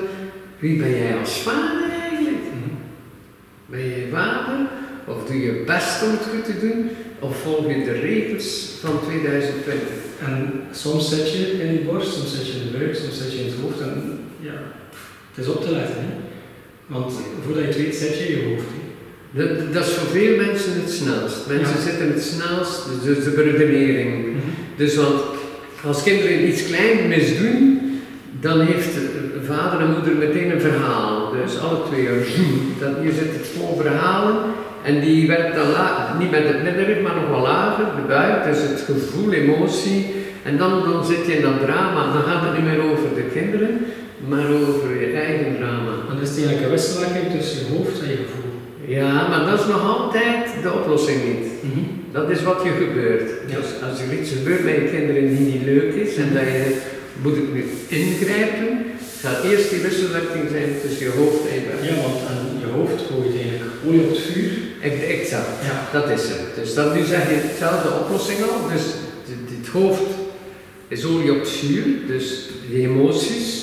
wie 0.64 0.78
ben 0.80 0.90
jij 0.90 1.18
als 1.20 1.42
vader 1.42 1.90
eigenlijk? 2.02 2.44
Mhm. 2.56 2.74
Ben 3.66 3.80
je 3.80 4.08
vader? 4.12 4.60
Of 5.08 5.26
doe 5.28 5.42
je 5.42 5.64
best 5.66 6.04
om 6.04 6.10
het 6.12 6.28
goed 6.32 6.46
te 6.46 6.60
doen? 6.68 6.90
Of 7.20 7.38
volg 7.42 7.68
je 7.68 7.84
de 7.84 8.00
regels 8.10 8.70
van 8.82 9.00
2020? 9.08 9.88
En 10.26 10.52
soms 10.72 11.10
zet 11.10 11.32
je 11.34 11.64
in 11.64 11.74
je 11.74 11.80
borst, 11.80 12.14
soms 12.14 12.36
zet 12.36 12.48
je 12.48 12.54
in 12.60 12.72
de 12.72 12.78
buik, 12.78 12.96
soms 12.96 13.18
zet 13.18 13.32
je 13.34 13.40
in 13.40 13.46
het 13.46 13.56
hoofd. 13.62 13.80
En 13.82 14.20
ja, 14.40 14.58
het 15.34 15.46
is 15.46 15.52
op 15.52 15.62
te 15.66 15.72
letten. 15.72 15.96
Hè? 15.96 16.14
Want 16.88 17.14
voordat 17.46 17.64
je 17.64 17.70
het 17.70 17.78
weet, 17.78 17.96
zet 17.96 18.18
je 18.20 18.26
in 18.28 18.38
je 18.40 18.46
hoofd. 18.48 18.68
hè. 18.74 18.82
Dat, 19.40 19.74
dat 19.74 19.86
is 19.86 19.92
voor 19.94 20.08
veel 20.10 20.36
mensen 20.38 20.74
het 20.82 20.92
snelst. 20.92 21.48
Mensen 21.48 21.76
Ja. 21.78 21.82
zitten 21.90 22.08
het 22.14 22.24
snelst, 22.24 22.82
dus 23.04 23.24
de 23.24 23.30
beredenering. 23.30 24.26
Mhm. 24.26 24.38
Dus 24.78 24.96
want 24.96 25.22
als 25.86 26.04
kinderen 26.04 26.48
iets 26.48 26.66
klein 26.66 27.08
misdoen, 27.08 27.80
dan 28.40 28.62
heeft 28.62 28.94
vader 29.46 29.80
en 29.80 29.92
moeder 29.92 30.16
meteen 30.16 30.52
een 30.52 30.62
verhaal. 30.62 31.32
Dus 31.32 31.60
alle 31.60 31.80
twee, 31.90 32.08
zoem, 32.36 32.74
dat, 32.80 32.90
hier 33.02 33.12
zit 33.12 33.34
het 33.38 33.48
vol 33.48 33.82
verhalen. 33.82 34.36
En 34.84 35.00
die 35.00 35.28
werkt 35.28 35.56
dan 35.56 35.72
lager, 35.72 36.16
niet 36.20 36.32
met 36.32 36.48
het 36.48 36.64
middenrif, 36.64 37.02
maar 37.02 37.16
nog 37.16 37.30
wel 37.30 37.42
lager, 37.42 37.86
de 37.86 38.08
buik, 38.08 38.44
dus 38.44 38.62
het 38.62 38.84
gevoel, 38.92 39.32
emotie. 39.32 40.16
En 40.44 40.58
dan, 40.58 40.84
dan 40.92 41.06
zit 41.06 41.26
je 41.26 41.36
in 41.36 41.42
dat 41.42 41.60
drama, 41.60 42.14
dan 42.14 42.24
gaat 42.24 42.44
het 42.46 42.54
niet 42.58 42.66
meer 42.72 42.84
over 42.92 43.10
de 43.16 43.28
kinderen, 43.34 43.80
maar 44.28 44.48
over 44.48 45.00
je 45.00 45.12
eigen 45.14 45.56
drama. 45.58 45.94
Dan 46.08 46.22
is 46.22 46.30
het 46.30 46.38
eigenlijk 46.38 46.66
een 46.66 46.76
wisselwerking 46.78 47.32
tussen 47.32 47.60
je 47.60 47.78
hoofd 47.78 48.02
en 48.02 48.10
je 48.10 48.16
gevoel. 48.16 48.54
Ja, 48.86 49.28
maar 49.30 49.46
dat 49.50 49.60
is 49.60 49.66
nog 49.66 49.98
altijd 49.98 50.46
de 50.62 50.74
oplossing 50.74 51.20
niet. 51.24 51.48
Mhm. 51.62 51.86
Dat 52.12 52.30
is 52.30 52.44
wat 52.44 52.62
je 52.64 52.70
gebeurt. 52.70 53.30
Ja. 53.48 53.56
Dus 53.56 53.90
als 53.90 54.00
er 54.02 54.20
iets 54.20 54.32
gebeurt 54.32 54.64
met 54.64 54.76
je 54.76 54.90
kinderen 54.96 55.28
die 55.28 55.40
niet 55.40 55.66
leuk 55.66 55.94
is 55.94 56.16
en 56.16 56.30
dat 56.34 56.44
je 56.44 56.82
moet 57.22 57.38
ik 57.38 57.54
nu 57.54 57.66
ingrijpen, 57.88 58.70
gaat 59.24 59.44
eerst 59.44 59.70
die 59.70 59.82
wisselwerking 59.82 60.46
zijn 60.56 60.70
tussen 60.82 61.06
je 61.06 61.12
hoofd 61.20 61.42
en 61.50 61.56
je 61.60 61.66
buik. 61.70 61.84
Ja, 61.90 61.96
want 62.06 62.20
aan 62.30 62.46
je 62.64 62.70
hoofd 62.78 63.02
gooit 63.10 63.36
eigenlijk 63.42 63.74
olie 63.88 64.02
op 64.02 64.10
het 64.10 64.20
vuur. 64.30 64.52
Ex- 64.82 65.04
Exact, 65.18 65.50
Ja. 65.70 65.76
dat 66.00 66.10
is 66.10 66.24
het. 66.34 66.44
Dus 66.60 66.74
dat, 66.74 66.96
nu 66.96 67.04
zeg 67.04 67.24
je 67.30 67.36
hetzelfde 67.36 67.90
oplossing 68.02 68.40
al. 68.42 68.70
Dus 68.74 68.84
dit, 69.28 69.42
dit 69.58 69.68
hoofd 69.68 70.02
is 70.88 71.06
olie 71.06 71.32
op 71.32 71.40
het 71.40 71.50
vuur, 71.50 71.84
dus 72.08 72.26
die 72.70 72.88
emoties. 72.88 73.62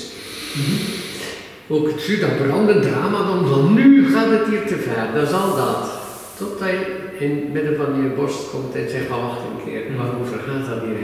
Ook 1.67 1.87
het 1.91 2.01
vuur, 2.01 2.19
dat 2.19 2.37
brandend 2.47 2.81
drama, 2.83 3.17
dan 3.27 3.47
van 3.47 3.73
nu 3.73 4.11
gaat 4.13 4.29
het 4.31 4.45
hier 4.49 4.65
te 4.67 4.75
ver, 4.75 5.03
dat 5.13 5.27
is 5.27 5.33
al 5.33 5.55
dat. 5.55 5.89
Totdat 6.37 6.69
je 6.69 6.85
in 7.19 7.29
het 7.35 7.53
midden 7.53 7.75
van 7.77 8.01
je 8.03 8.09
borst 8.09 8.49
komt 8.51 8.75
en 8.75 8.89
zegt 8.89 9.07
van 9.07 9.21
wacht 9.21 9.39
een 9.39 9.71
keer, 9.71 9.81
Mhm. 9.89 9.97
waarover 9.97 10.37
gaat 10.47 10.65
dat 10.69 10.81
hier 10.83 10.95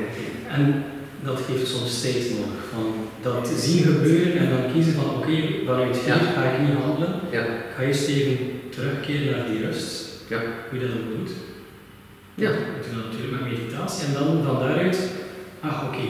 eigenlijk? 0.49 0.85
En 1.19 1.25
dat 1.27 1.41
geeft 1.47 1.67
soms 1.67 2.01
tijd 2.01 2.15
nodig. 2.29 2.63
Van 2.73 2.85
dat 3.21 3.47
zien 3.59 3.83
gebeuren 3.83 4.37
en 4.37 4.49
dan 4.49 4.71
kiezen 4.73 4.93
van 4.93 5.09
oké, 5.15 5.35
vanuit 5.65 5.97
hier 5.97 6.07
Ja. 6.07 6.15
ga 6.35 6.43
ik 6.51 6.59
niet 6.67 6.77
handelen. 6.83 7.13
Ja, 7.31 7.45
ga 7.75 7.83
eerst 7.83 8.07
even 8.07 8.37
terugkeren 8.69 9.31
naar 9.37 9.45
die 9.51 9.65
rust. 9.65 10.05
Ja. 10.27 10.39
Hoe 10.69 10.79
je 10.79 10.85
dat 10.87 10.95
ook 10.95 11.17
doet. 11.17 11.31
Ja. 12.35 12.49
Ik 12.49 12.81
doe 12.83 12.95
dat 12.95 13.05
natuurlijk 13.11 13.31
met 13.41 13.51
meditatie 13.51 14.07
en 14.07 14.13
dan 14.13 14.43
van 14.43 14.59
daaruit, 14.59 14.97
ach 15.59 15.83
oké, 15.87 16.05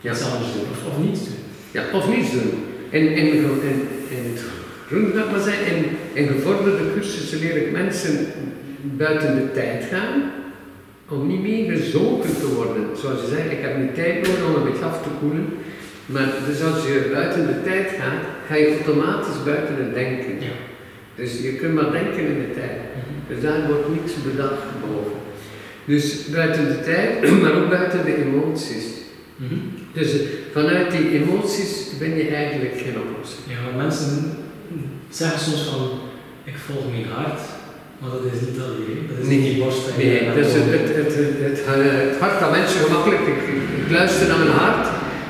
Ja. 0.00 0.10
iets 0.10 0.22
anders 0.30 0.52
doen 0.52 0.66
of, 0.74 0.80
of 0.92 1.04
niets 1.04 1.20
doen. 1.24 1.38
ja 1.70 1.82
of 1.92 2.08
niets 2.16 2.30
doen. 2.32 2.50
In, 2.90 3.06
in, 3.16 3.26
in, 3.26 3.44
in 4.16 4.22
het 4.32 4.42
groen, 4.86 5.12
dat 5.14 5.30
maar 5.30 5.40
zeggen, 5.40 5.76
in, 5.76 5.84
in 6.12 6.26
gevorderde 6.26 6.92
cursussen 6.94 7.38
leer 7.38 7.56
ik 7.56 7.70
mensen 7.72 8.26
buiten 8.82 9.34
de 9.36 9.52
tijd 9.52 9.84
gaan, 9.84 10.22
om 11.08 11.26
niet 11.26 11.42
meer 11.42 11.76
gezogen 11.76 12.34
te 12.40 12.54
worden. 12.54 12.84
Zoals 12.96 13.20
je 13.20 13.26
zei, 13.26 13.50
ik 13.50 13.60
heb 13.60 13.76
nu 13.76 13.90
tijd 13.94 14.14
nodig 14.14 14.46
om 14.46 14.54
een 14.54 14.70
beetje 14.70 14.84
af 14.84 15.02
te 15.02 15.08
koelen. 15.20 15.48
Maar 16.06 16.28
dus 16.46 16.62
als 16.62 16.86
je 16.86 17.10
buiten 17.12 17.46
de 17.46 17.62
tijd 17.62 17.88
gaat, 17.88 18.22
ga 18.46 18.54
je 18.54 18.68
automatisch 18.68 19.42
buiten 19.44 19.76
het 19.76 19.94
denken. 19.94 20.34
Ja. 20.40 20.54
Dus 21.14 21.40
je 21.40 21.52
kunt 21.52 21.74
maar 21.74 21.92
denken 21.92 22.26
in 22.26 22.38
de 22.38 22.54
tijd. 22.54 22.78
Mhm. 22.78 23.34
Dus 23.34 23.42
daar 23.42 23.66
wordt 23.66 23.88
niks 23.88 24.12
bedacht 24.24 24.66
boven. 24.80 25.18
Dus 25.84 26.26
buiten 26.26 26.68
de 26.68 26.80
tijd, 26.80 27.30
maar 27.42 27.54
ook 27.54 27.70
buiten 27.70 28.04
de 28.04 28.16
emoties. 28.24 28.86
Mhm. 29.36 29.54
Dus 29.92 30.12
eh, 30.12 30.26
vanuit 30.52 30.90
die 30.90 31.10
emoties 31.10 31.88
ben 31.98 32.16
je 32.16 32.28
eigenlijk 32.28 32.78
geen 32.78 32.96
oplossing. 33.00 33.44
Ja, 33.48 33.56
maar 33.64 33.84
mensen 33.84 34.36
zeggen 35.10 35.40
soms 35.40 35.62
van, 35.62 35.90
ik 36.44 36.56
volg 36.56 36.90
mijn 36.90 37.06
hart, 37.14 37.40
maar 38.02 38.10
dat 38.10 38.24
is 38.32 38.40
niet 38.46 38.60
alleen. 38.66 39.00
Dat 39.08 39.18
is 39.22 39.26
Nee, 39.28 39.38
niet 39.38 39.52
die 39.52 39.62
borst. 39.62 39.82
Nee, 39.96 40.34
dus 40.34 40.52
het, 40.58 40.68
het, 40.76 40.88
het, 41.00 41.14
het, 41.44 41.58
het, 41.66 42.18
hart 42.20 42.36
van 42.42 42.50
mensen 42.58 42.80
gemakkelijk. 42.86 43.24
Ik, 43.32 43.40
ik 43.82 43.90
luister 43.90 44.26
naar 44.28 44.38
mijn 44.44 44.58
hart 44.64 44.86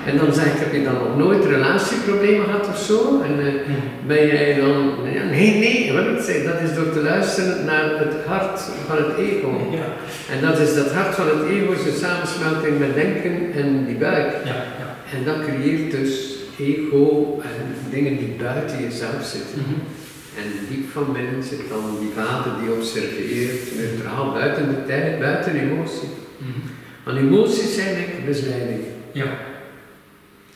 en 0.07 0.17
dan 0.17 0.35
zeg 0.35 0.47
ik, 0.47 0.59
heb 0.59 0.73
je 0.73 0.83
dan 0.83 0.95
nog 0.95 1.17
nooit 1.17 1.45
relatieproblemen 1.45 2.45
gehad 2.45 2.69
of 2.69 2.79
zo? 2.79 2.99
En 3.29 3.35
eh, 3.47 3.75
ben 4.07 4.27
jij 4.27 4.61
dan, 4.61 4.95
ja, 5.17 5.25
nee, 5.25 5.51
nee, 5.59 5.93
wat 5.93 6.07
ik 6.07 6.25
zeg, 6.25 6.45
dat 6.45 6.61
is 6.61 6.75
door 6.75 6.93
te 6.93 7.03
luisteren 7.03 7.65
naar 7.65 7.99
het 7.99 8.15
hart 8.27 8.61
van 8.87 8.97
het 8.97 9.17
ego. 9.19 9.51
Ja, 9.71 9.89
En 10.35 10.41
dat 10.47 10.59
is 10.59 10.75
dat 10.75 10.93
hart 10.93 11.15
van 11.15 11.27
het 11.27 11.49
ego, 11.51 11.73
is 11.73 11.83
de 11.83 11.99
samensmelting 12.05 12.79
met 12.79 12.95
denken 12.95 13.53
en 13.61 13.85
die 13.87 13.97
buik. 13.97 14.33
ja, 14.45 14.55
ja. 14.81 14.89
En 15.17 15.25
dat 15.25 15.41
creëert 15.47 15.91
dus 15.91 16.37
ego 16.59 17.39
en 17.43 17.91
dingen 17.91 18.17
die 18.19 18.35
buiten 18.39 18.83
jezelf 18.83 19.23
zitten. 19.25 19.59
Mhm. 19.67 20.02
En 20.37 20.67
diep 20.69 20.91
van 20.91 21.13
binnen 21.13 21.43
zit 21.43 21.69
dan 21.69 21.99
die 22.01 22.11
vader 22.15 22.53
die 22.61 22.73
observeert, 22.73 23.77
neutraal, 23.77 24.33
buiten 24.33 24.69
de 24.69 24.85
tijd, 24.87 25.19
buiten 25.19 25.55
emotie. 25.55 26.09
Mhm. 26.39 26.51
Want 27.05 27.19
emoties 27.19 27.75
zijn 27.75 27.95
eigenlijk 27.95 28.27
misleiding. 28.27 28.81
Ja. 29.13 29.25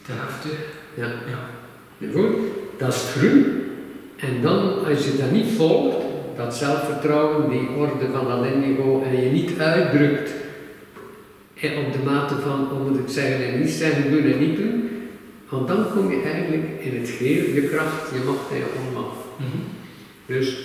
De 0.06 0.12
helft. 0.12 0.46
Ja. 0.94 1.06
Ja. 1.06 2.10
Goed, 2.12 2.36
dat 2.78 2.88
is 2.88 3.04
groen. 3.16 3.44
En 4.16 4.42
dan, 4.42 4.84
als 4.84 5.04
je 5.04 5.16
dat 5.18 5.30
niet 5.30 5.56
volgt, 5.56 5.96
dat 6.36 6.54
zelfvertrouwen, 6.54 7.50
die 7.50 7.68
orde 7.68 8.10
van 8.12 8.28
dat 8.28 8.46
indigo, 8.52 9.02
en 9.02 9.22
je 9.22 9.30
niet 9.30 9.58
uitdrukt 9.58 10.30
eh, 11.60 11.78
op 11.78 11.92
de 11.92 11.98
mate 12.04 12.34
van, 12.34 12.68
hoe 12.70 12.90
moet 12.90 12.98
ik 12.98 13.08
zeggen, 13.08 13.46
en 13.46 13.60
niet 13.60 13.70
zeggen, 13.70 14.10
doen 14.10 14.32
en 14.32 14.38
niet 14.38 14.56
doen, 14.56 14.90
want 15.48 15.68
dan 15.68 15.86
kom 15.92 16.10
je 16.10 16.22
eigenlijk 16.22 16.64
in 16.80 17.00
het 17.00 17.10
geheel, 17.10 17.44
je 17.54 17.68
kracht, 17.72 18.10
je 18.14 18.20
macht 18.26 18.50
en 18.50 18.56
je 18.56 18.64
onmacht. 18.86 19.16
Mhm. 19.36 19.58
Dus 20.26 20.56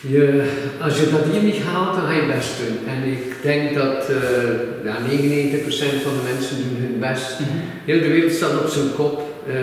je, 0.00 0.42
als 0.82 0.98
je 0.98 1.10
dat 1.10 1.24
hier 1.32 1.42
niet 1.42 1.62
haalt, 1.62 1.94
dan 1.96 2.04
ga 2.04 2.12
je 2.12 2.32
best 2.36 2.50
doen. 2.58 2.76
En 2.94 3.12
ik 3.12 3.24
denk 3.42 3.74
dat 3.74 4.08
eh 4.08 4.16
ja, 4.84 4.96
99% 4.98 6.02
van 6.02 6.12
de 6.18 6.32
mensen 6.32 6.56
doen 6.56 6.76
hun 6.84 6.98
best. 7.00 7.40
Mhm. 7.40 7.50
Heel 7.84 8.00
de 8.00 8.08
wereld 8.08 8.32
staat 8.32 8.60
op 8.64 8.68
zijn 8.68 8.92
kop. 8.94 9.22
Eh, 9.48 9.54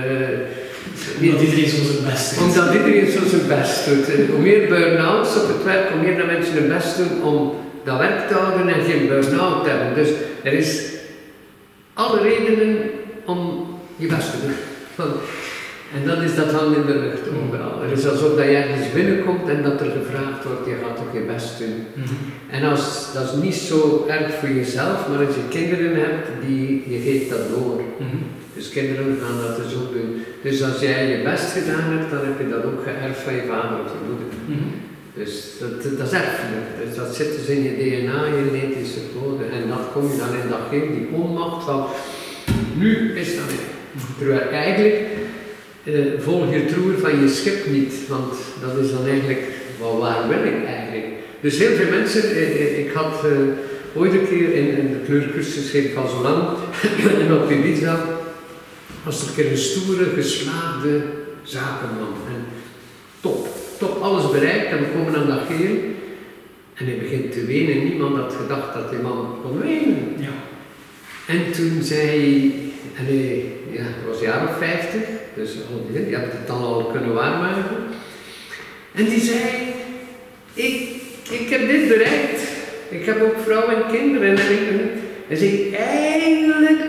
Omdat 1.22 1.42
iedereen 1.42 1.70
zo 1.70 1.84
zijn 1.92 2.06
best 2.12 2.30
doet. 2.36 2.44
omdat 2.44 2.74
iedereen 2.74 3.12
zo 3.12 3.20
zijn 3.28 3.48
best 3.48 3.86
doet. 3.88 4.10
Eh, 4.10 4.30
Hoe 4.30 4.40
meer 4.40 4.68
burn-outs 4.68 5.36
op 5.36 5.48
het 5.48 5.64
werk, 5.64 5.90
hoe 5.90 6.02
meer 6.02 6.26
mensen 6.26 6.54
hun 6.54 6.68
best 6.68 6.98
doen 6.98 7.24
om 7.24 7.56
dat 7.84 7.98
werk 7.98 8.28
te 8.28 8.34
houden 8.34 8.68
en 8.76 8.84
geen 8.84 9.08
burn-out 9.08 9.64
te 9.64 9.70
hebben. 9.70 9.96
Dus 10.04 10.10
er 10.44 10.54
is 10.54 10.82
alle 11.94 12.22
redenen 12.22 12.78
om 13.28 13.40
je 13.96 14.08
best 14.08 14.32
te 14.32 14.38
doen. 14.46 14.56
Van- 14.96 15.20
En 15.98 16.02
dat 16.10 16.20
is 16.28 16.36
dat 16.36 16.52
hangt 16.52 16.76
in 16.78 16.86
de 16.92 16.98
lucht 17.06 17.26
overal. 17.40 17.74
Het 17.82 17.98
is 18.00 18.08
alsof 18.14 18.32
dat 18.40 18.46
je 18.52 18.56
ergens 18.64 18.92
binnenkomt 19.00 19.48
en 19.50 19.60
dat 19.68 19.80
er 19.82 19.92
gevraagd 20.00 20.42
wordt, 20.48 20.66
je 20.72 20.76
gaat 20.84 20.96
toch 21.02 21.12
je 21.20 21.24
best 21.34 21.52
doen. 21.62 21.78
Mhm. 22.02 22.16
En 22.56 22.62
als, 22.72 22.84
dat 23.14 23.24
is 23.32 23.36
niet 23.46 23.60
zo 23.70 23.80
erg 24.18 24.34
voor 24.40 24.50
jezelf, 24.62 24.98
maar 25.10 25.22
als 25.26 25.36
je 25.42 25.48
kinderen 25.60 25.94
hebt, 26.06 26.28
die, 26.46 26.84
je 26.94 27.00
geeft 27.08 27.30
dat 27.30 27.46
door. 27.56 27.82
Mhm. 28.06 28.20
Dus 28.56 28.70
kinderen 28.78 29.18
gaan 29.24 29.38
dat 29.46 29.56
dus 29.62 29.74
ook 29.80 29.92
doen. 29.98 30.10
Dus 30.46 30.58
als 30.70 30.80
jij 30.88 31.00
je 31.14 31.24
best 31.32 31.48
gedaan 31.58 31.88
hebt, 31.96 32.10
dan 32.14 32.24
heb 32.30 32.38
je 32.44 32.50
dat 32.56 32.64
ook 32.70 32.82
geërfd 32.88 33.22
van 33.26 33.34
je 33.40 33.46
vader 33.54 33.78
of 33.84 33.90
je 33.96 34.02
moeder. 34.08 34.30
Mhm. 34.52 34.70
Dus 35.20 35.32
dat, 35.62 35.72
dat 36.00 36.08
is 36.12 36.18
erfelijk. 36.26 36.68
Dus 36.84 36.96
dat 37.02 37.10
zit 37.20 37.32
dus 37.38 37.48
in 37.56 37.62
je 37.68 37.74
DNA, 37.82 38.20
je 38.36 38.42
genetische 38.50 39.02
code. 39.16 39.44
En 39.56 39.64
dat 39.74 39.84
kom 39.94 40.04
je 40.12 40.18
dan 40.24 40.34
in 40.42 40.50
dat 40.54 40.64
geen, 40.72 40.88
die 40.96 41.08
onmacht 41.22 41.64
van, 41.70 41.80
nu 42.76 43.12
is 43.14 43.36
dat 43.36 43.46
weer. 43.46 44.06
Terwijl 44.18 44.50
eigenlijk 44.50 44.96
eh, 45.84 45.94
volg 46.20 46.52
je 46.52 46.60
het 46.60 47.02
van 47.02 47.22
je 47.22 47.30
schip 47.30 47.68
niet, 47.68 47.94
want 48.08 48.34
dat 48.62 48.86
is 48.86 48.92
dan 48.92 49.08
eigenlijk, 49.08 49.42
wel 49.80 49.98
waar 50.00 50.28
wil 50.28 50.44
ik 50.44 50.66
eigenlijk? 50.66 51.06
Dus 51.42 51.58
heel 51.58 51.76
veel 51.76 51.90
mensen, 51.90 52.22
eh, 52.22 52.42
eh, 52.42 52.80
ik 52.80 52.92
had 52.94 53.26
eh, 53.26 54.02
ooit 54.02 54.14
een 54.14 54.28
keer 54.28 54.54
in, 54.54 54.78
in 54.78 54.88
de 54.88 55.00
kleurcursus, 55.06 55.70
geef 55.70 55.86
ik 55.86 55.96
al 55.96 56.08
zo 56.08 56.22
lang, 56.22 56.44
en 57.22 57.42
op 57.42 57.52
Ibiza, 57.52 58.06
was 59.04 59.22
er 59.22 59.28
een 59.28 59.34
keer 59.36 59.52
een 59.52 59.58
stoere, 59.58 60.04
geslaagde 60.04 61.02
zakenman. 61.44 62.14
En 62.28 62.46
top, 63.20 63.48
top 63.80 64.02
alles 64.02 64.32
bereikt 64.32 64.66
en 64.66 64.78
we 64.78 64.86
komen 64.96 65.16
aan 65.16 65.28
dat 65.28 65.40
geel. 65.48 65.76
En 66.74 66.86
hij 66.86 66.98
begint 66.98 67.32
te 67.32 67.46
wenen. 67.46 67.84
Niemand 67.84 68.16
had 68.16 68.34
gedacht 68.42 68.74
dat 68.74 68.90
die 68.90 69.00
man 69.00 69.36
kon 69.42 69.60
wenen. 69.60 70.16
Ja. 70.20 70.47
En 71.28 71.52
toen 71.52 71.84
zei 71.84 72.72
hij 72.94 73.46
ja, 73.72 73.82
hij 73.84 74.08
was 74.08 74.50
of 74.50 74.58
50, 74.58 75.02
dus 75.36 75.54
je 75.94 76.16
hebt 76.16 76.34
het 76.34 76.48
dan 76.48 76.62
al 76.62 76.84
kunnen 76.84 77.14
waarmaken. 77.14 77.64
En 78.94 79.06
die 79.06 79.20
zei, 79.20 79.40
ik, 80.54 80.90
ik 81.30 81.50
heb 81.50 81.68
dit 81.68 81.88
bereikt. 81.88 82.42
Ik 82.90 83.06
heb 83.06 83.22
ook 83.22 83.40
vrouw 83.44 83.68
en 83.68 83.92
kinderen. 83.92 84.30
En 84.30 84.52
ik, 84.52 84.92
en 85.28 85.38
zei, 85.38 85.74
eindelijk 85.76 86.82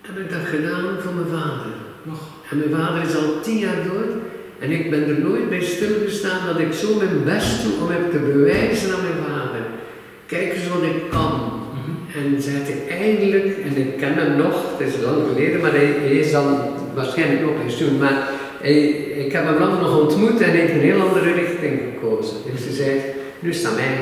heb 0.00 0.18
ik 0.18 0.30
dat 0.30 0.44
gedaan 0.44 1.00
voor 1.00 1.14
mijn 1.14 1.40
vader. 1.40 1.72
Nog. 2.02 2.20
En 2.50 2.58
mijn 2.58 2.70
vader 2.70 3.02
is 3.02 3.16
al 3.16 3.40
tien 3.42 3.58
jaar 3.58 3.82
dood. 3.82 4.10
En 4.58 4.70
ik 4.70 4.90
ben 4.90 5.08
er 5.08 5.20
nooit 5.20 5.48
bij 5.48 5.60
stilgestaan 5.60 6.46
dat 6.46 6.60
ik 6.60 6.72
zo 6.72 6.94
mijn 6.94 7.24
best 7.24 7.62
doe 7.62 7.72
om 7.80 7.90
hem 7.90 8.10
te 8.10 8.18
bewijzen 8.18 8.94
aan 8.94 9.02
mijn 9.02 9.24
vader. 9.28 9.60
Kijk 10.26 10.52
eens 10.52 10.68
wat 10.68 10.82
ik 10.82 11.10
kan. 11.10 11.51
En 12.14 12.42
zei 12.42 12.56
hij 12.62 12.98
eindelijk, 12.98 13.44
en 13.64 13.76
ik 13.76 13.96
ken 13.96 14.14
hem 14.14 14.36
nog, 14.36 14.64
het 14.78 14.88
is 14.88 14.94
lang 15.04 15.22
geleden, 15.32 15.60
maar 15.60 15.70
hij, 15.72 15.90
hij 16.00 16.16
is 16.16 16.30
dan 16.30 16.58
waarschijnlijk 16.94 17.40
nog 17.40 17.62
pensioen. 17.64 17.98
Maar 17.98 18.28
hij, 18.60 18.80
ik 19.24 19.32
heb 19.32 19.44
hem 19.44 19.58
lang 19.58 19.80
nog 19.80 20.00
ontmoet 20.00 20.40
en 20.40 20.50
hij 20.50 20.58
heeft 20.58 20.72
een 20.72 20.80
heel 20.90 21.00
andere 21.00 21.32
richting 21.32 21.80
gekozen. 21.92 22.36
Dus 22.52 22.64
hij 22.64 22.74
zei, 22.74 23.00
nu 23.38 23.54
aan 23.66 23.74
mij. 23.74 23.94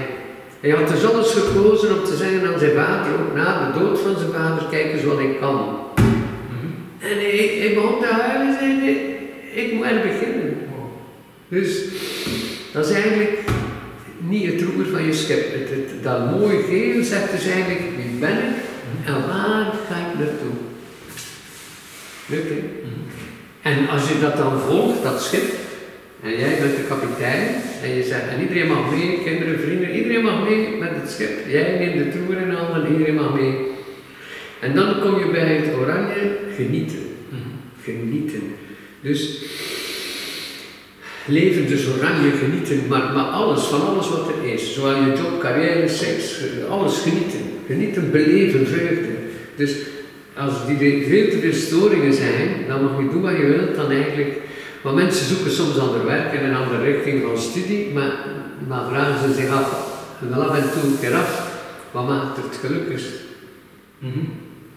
Hij 0.60 0.70
had 0.70 0.88
dus 0.88 1.04
alles 1.10 1.30
gekozen 1.32 1.98
om 1.98 2.04
te 2.04 2.16
zeggen 2.16 2.52
aan 2.52 2.58
zijn 2.58 2.74
vader, 2.74 3.12
ook 3.12 3.34
na 3.36 3.72
de 3.72 3.78
dood 3.78 3.98
van 4.00 4.16
zijn 4.18 4.32
vader, 4.32 4.66
kijk 4.70 4.92
eens 4.92 5.04
wat 5.04 5.18
ik 5.18 5.40
kan. 5.40 5.56
Mhm. 5.96 6.66
En 6.98 7.16
hij, 7.18 7.50
hij 7.60 7.74
begon 7.74 8.00
te 8.00 8.06
huilen 8.06 8.46
en 8.48 8.54
zei, 8.58 8.72
nee, 8.80 8.98
ik 9.64 9.72
moet 9.72 9.84
er 9.84 10.00
beginnen. 10.02 10.56
Dus 11.48 11.84
dat 12.72 12.86
is 12.86 12.92
eigenlijk 12.92 13.38
niet 14.18 14.52
het 14.52 14.62
roer 14.62 14.86
van 14.92 15.04
je 15.06 15.12
schip. 15.12 15.52
Het, 15.52 15.68
het- 15.70 15.89
dat 16.02 16.30
mooie 16.30 16.62
geel 16.62 17.04
zegt 17.04 17.30
dus 17.30 17.46
eigenlijk 17.46 17.80
wie 17.96 18.18
ben 18.20 18.38
ik 18.38 18.56
en 19.04 19.14
waar 19.26 19.72
ga 19.88 19.96
ik 19.96 20.18
naartoe. 20.18 20.56
Leuk 22.26 22.48
hè? 22.48 22.54
Mhm. 22.54 23.00
En 23.62 23.88
als 23.88 24.08
je 24.08 24.20
dat 24.20 24.36
dan 24.36 24.60
volgt, 24.60 25.02
dat 25.02 25.22
schip, 25.22 25.52
en 26.22 26.30
jij 26.30 26.58
bent 26.60 26.76
de 26.76 26.86
kapitein, 26.88 27.46
en 27.82 27.94
je 27.94 28.02
zegt, 28.02 28.28
en 28.28 28.40
iedereen 28.40 28.68
mag 28.68 28.90
mee, 28.90 29.20
kinderen, 29.24 29.60
vrienden, 29.60 29.90
iedereen 29.90 30.24
mag 30.24 30.48
mee 30.48 30.76
met 30.78 30.90
het 30.92 31.10
schip. 31.10 31.48
Jij 31.48 31.78
neemt 31.78 32.04
de 32.04 32.18
toer 32.18 32.36
in 32.36 32.50
handen 32.50 32.84
en 32.84 32.92
iedereen 32.92 33.14
mag 33.14 33.34
mee. 33.34 33.54
En 34.60 34.74
dan 34.74 35.00
kom 35.00 35.18
je 35.18 35.30
bij 35.30 35.56
het 35.56 35.76
oranje 35.76 36.38
genieten. 36.56 37.06
Mhm. 37.28 37.40
Genieten. 37.82 38.54
Dus 39.00 39.44
leven 41.26 41.68
dus 41.68 41.86
oranje 41.86 42.30
genieten, 42.30 42.88
maar, 42.88 43.12
maar 43.12 43.24
alles, 43.24 43.62
van 43.62 43.86
alles 43.86 44.08
wat 44.08 44.28
er 44.28 44.52
is. 44.52 44.74
Zowel 44.74 44.94
je 44.94 45.12
job, 45.16 45.40
carrière, 45.40 45.88
seks, 45.88 46.40
alles 46.70 46.98
genieten. 46.98 47.40
Genieten, 47.66 48.10
beleven, 48.10 48.66
vreugde. 48.66 49.08
Dus 49.56 49.72
als 50.36 50.66
die 50.66 51.06
veel 51.08 51.30
te 51.30 51.38
veel 51.38 51.52
storingen 51.52 52.12
zijn, 52.12 52.48
dan 52.68 52.82
mag 52.82 52.98
je 52.98 53.08
doen 53.08 53.22
wat 53.22 53.36
je 53.36 53.46
wilt, 53.46 53.76
dan 53.76 53.90
eigenlijk... 53.90 54.38
Want 54.82 54.96
mensen 54.96 55.26
zoeken 55.26 55.50
soms 55.50 55.78
ander 55.78 56.06
werk 56.06 56.32
in 56.32 56.44
een 56.44 56.54
andere 56.54 56.82
richting 56.82 57.22
van 57.22 57.38
studie, 57.38 57.90
maar, 57.94 58.12
maar 58.68 58.88
vragen 58.88 59.28
ze 59.28 59.40
zich 59.40 59.50
af, 59.50 59.98
wel 60.18 60.42
af 60.42 60.56
en 60.56 60.70
toe 60.72 60.90
een 60.90 60.98
keer 61.00 61.14
af, 61.14 61.60
wat 61.90 62.08
maakt 62.08 62.36
het 62.36 62.60
gelukkigst? 62.60 63.10
Mhm. 63.98 64.18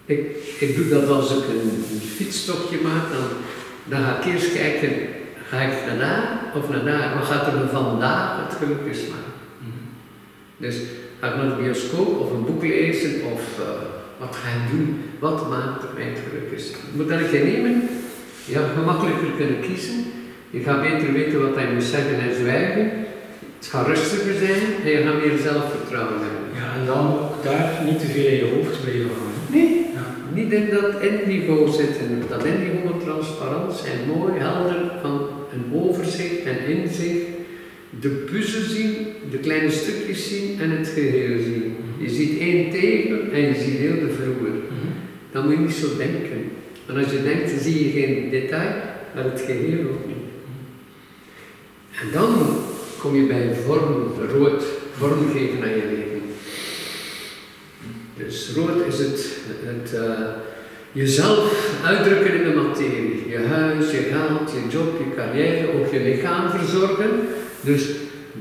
Ik, 0.06 0.20
ik 0.58 0.76
doe 0.76 0.88
dat 0.88 1.08
als 1.08 1.30
ik 1.30 1.44
een, 1.48 1.84
een 1.92 2.00
fietstochtje 2.16 2.76
maak, 2.82 3.12
dan, 3.12 3.28
dan 3.84 4.00
ga 4.04 4.18
ik 4.18 4.32
eerst 4.32 4.52
kijken, 4.52 4.90
ga 5.54 5.60
ik 5.60 5.86
naar 5.86 5.98
daar 5.98 6.62
of 6.62 6.68
naar 6.68 6.84
daar? 6.84 7.14
Wat 7.18 7.28
gaat 7.28 7.46
er 7.46 7.58
me 7.58 7.66
vandaag 7.72 8.30
het 8.46 8.58
gelukkigst 8.58 9.08
maken? 9.08 9.34
Mhm. 9.58 9.84
Dus 10.56 10.76
ga 11.20 11.26
ik 11.28 11.36
naar 11.36 11.48
de 11.48 11.62
bioscoop 11.62 12.20
of 12.20 12.30
een 12.30 12.44
boek 12.44 12.62
lezen 12.62 13.12
of 13.32 13.42
eh, 13.58 13.66
wat 14.18 14.36
ga 14.36 14.48
ik 14.48 14.70
doen? 14.70 15.02
Wat 15.18 15.48
maakt 15.48 15.94
mij 15.94 16.04
het 16.04 16.20
gelukkigst? 16.28 16.76
Moet 16.92 17.08
dat 17.08 17.30
keer 17.30 17.44
nemen? 17.44 17.88
Ja, 18.44 18.60
gemakkelijker 18.76 19.30
kunnen 19.36 19.60
kiezen. 19.60 20.04
Je 20.50 20.60
gaat 20.60 20.82
beter 20.82 21.12
weten 21.12 21.42
wat 21.42 21.54
hij 21.54 21.72
moet 21.72 21.82
zeggen 21.82 22.20
en 22.20 22.34
zwijgen. 22.34 22.90
Het 23.58 23.66
gaat 23.72 23.86
rustiger 23.86 24.34
zijn 24.34 24.62
en 24.84 24.90
je 24.90 25.02
gaat 25.04 25.24
meer 25.24 25.38
zelfvertrouwen 25.38 26.20
hebben. 26.24 26.48
Ja, 26.58 26.80
en 26.80 26.86
dan 26.86 27.06
ook 27.06 27.44
daar 27.44 27.70
niet 27.84 28.00
te 28.00 28.06
veel 28.06 28.26
in 28.26 28.36
je 28.36 28.52
hoofd 28.54 28.82
blijven 28.82 29.10
hangen. 29.18 29.40
Nee. 29.50 29.73
Niet 30.34 30.52
in 30.52 30.68
dat 30.70 31.00
indigo 31.00 31.66
zitten. 31.66 32.22
Dat 32.28 32.44
indigo 32.44 32.98
transparant 33.04 33.72
zijn, 33.72 33.98
mooi, 34.06 34.32
helder, 34.38 34.92
van 35.02 35.28
een 35.52 35.80
overzicht 35.80 36.44
en 36.44 36.66
inzicht. 36.66 37.26
De 38.00 38.08
puzzel 38.08 38.62
zien, 38.62 38.94
de 39.30 39.38
kleine 39.38 39.70
stukjes 39.70 40.28
zien 40.28 40.60
en 40.60 40.70
het 40.70 40.88
geheel 40.88 41.38
zien. 41.42 41.76
Je 41.98 42.10
ziet 42.10 42.38
één 42.38 42.70
tegel 42.70 43.18
en 43.32 43.40
je 43.40 43.54
ziet 43.54 43.78
heel 43.78 44.00
de 44.00 44.14
vloer. 44.14 44.48
Mhm. 44.48 44.92
Dan 45.32 45.44
moet 45.44 45.54
je 45.54 45.60
niet 45.60 45.72
zo 45.72 45.96
denken. 45.96 46.50
En 46.86 46.96
als 46.96 47.12
je 47.12 47.22
denkt, 47.22 47.50
dan 47.50 47.60
zie 47.60 47.84
je 47.84 48.00
geen 48.00 48.30
detail. 48.30 48.72
met 49.14 49.24
het 49.24 49.40
geheel 49.40 49.80
ook 49.80 50.06
niet. 50.06 50.24
En 52.00 52.06
dan 52.12 52.34
kom 52.98 53.16
je 53.16 53.26
bij 53.26 53.54
vorm, 53.66 54.12
rood, 54.32 54.64
vormgeven 54.92 55.62
aan 55.62 55.68
je 55.68 55.86
leven. 55.90 56.03
Dus 58.34 58.50
rood 58.56 58.86
is 58.86 58.98
het, 58.98 59.26
het 59.64 59.92
uh, 59.94 60.26
jezelf 60.92 61.70
uitdrukken 61.84 62.34
in 62.34 62.42
de 62.50 62.54
materie. 62.54 63.28
Je 63.28 63.38
huis, 63.48 63.90
je 63.90 63.96
geld, 63.96 64.50
je 64.50 64.76
job, 64.76 64.98
je 64.98 65.16
carrière, 65.16 65.72
ook 65.72 65.92
je 65.92 66.00
lichaam 66.00 66.50
verzorgen. 66.50 67.10
Dus 67.60 67.88